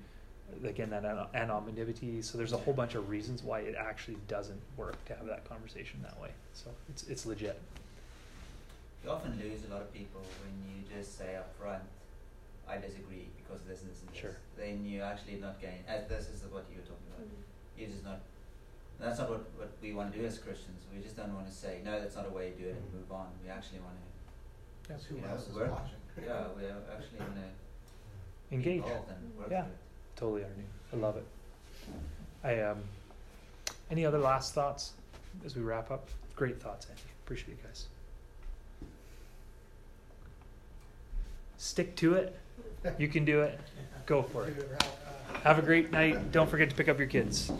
again 0.65 0.91
that 0.91 1.05
an- 1.05 1.27
anonymity. 1.35 2.23
So 2.23 2.39
there's 2.39 2.53
a 2.53 2.57
whole 2.57 2.75
bunch 2.75 2.95
of 2.95 3.09
reasons 3.09 3.43
why 3.43 3.61
it 3.61 3.75
actually 3.75 4.17
doesn't 4.29 4.61
work 4.77 5.03
to 5.07 5.15
have 5.17 5.27
that 5.27 5.45
conversation 5.49 6.01
that 6.03 6.19
way. 6.21 6.31
So 6.55 6.71
it's 6.89 7.05
it's 7.09 7.27
legit. 7.27 7.59
You 9.05 9.11
often 9.11 9.39
lose 9.39 9.65
a 9.69 9.73
lot 9.73 9.81
of 9.83 9.93
people 9.95 10.21
when 10.45 10.53
you 10.69 10.85
just 10.95 11.17
say 11.17 11.37
up 11.37 11.55
front, 11.59 11.83
I 12.69 12.77
disagree 12.77 13.29
because 13.41 13.63
this, 13.63 13.81
this, 13.81 14.01
and 14.03 14.11
this. 14.13 14.21
Sure. 14.21 14.37
Then 14.59 14.85
you 14.85 15.01
actually 15.01 15.37
not 15.37 15.61
gain, 15.61 15.81
as 15.89 16.07
this 16.07 16.29
is 16.29 16.43
what 16.53 16.65
you 16.71 16.77
were 16.77 16.87
talking 16.87 17.09
about. 17.09 17.25
Mhm. 17.27 17.41
You're 17.79 17.89
just 17.89 18.05
not, 18.05 18.21
that's 19.01 19.19
not 19.19 19.31
what, 19.31 19.41
what 19.57 19.71
we 19.81 19.95
want 19.95 20.13
to 20.13 20.19
do 20.19 20.27
as 20.27 20.37
Christians. 20.39 20.85
We 20.95 21.01
just 21.03 21.17
don't 21.17 21.33
want 21.35 21.47
to 21.49 21.53
say, 21.53 21.81
no, 21.83 21.99
that's 21.99 22.15
not 22.15 22.27
a 22.27 22.31
way 22.31 22.51
to 22.51 22.57
do 22.61 22.69
it 22.69 22.77
and 22.77 22.93
move 22.93 23.11
on. 23.11 23.29
We 23.43 23.49
actually 23.49 23.81
want 23.81 23.97
to, 23.97 24.93
Yeah. 24.93 24.99
Who 25.09 25.17
Yeah, 25.17 25.33
else 25.33 25.49
is 25.49 25.55
we're- 25.57 25.71
watching? 25.71 25.97
yeah, 26.23 26.45
we 26.55 26.65
actually 26.67 27.19
want 27.21 27.35
to 27.41 28.55
Engage. 28.55 28.83
involved 28.85 29.09
and 29.11 29.37
work 29.39 29.49
Yeah. 29.51 29.65
Through 30.21 30.37
it. 30.37 30.43
Totally, 30.43 30.45
I 30.93 30.97
love 30.97 31.17
it. 31.17 31.27
I 32.45 32.61
um. 32.61 32.79
Any 33.91 34.07
other 34.07 34.19
last 34.19 34.55
thoughts 34.55 34.93
as 35.45 35.57
we 35.57 35.63
wrap 35.63 35.91
up? 35.91 36.09
Great 36.37 36.63
thoughts, 36.63 36.87
Andy. 36.89 37.03
Appreciate 37.25 37.57
you 37.57 37.57
guys. 37.65 37.87
Stick 41.57 41.97
to 41.97 42.15
it. 42.15 42.39
You 42.99 43.09
can 43.09 43.25
do 43.25 43.43
it. 43.43 43.59
Go 44.07 44.23
for 44.23 44.45
it. 44.45 44.55
Figure 44.55 44.75
it 44.75 44.85
out, 44.85 45.43
Have 45.43 45.59
a 45.59 45.63
great 45.63 45.91
night. 45.91 46.31
Don't 46.31 46.49
forget 46.49 46.71
to 46.71 46.77
pick 46.77 46.89
up 46.89 46.99
your 46.99 47.09
kids. 47.09 47.51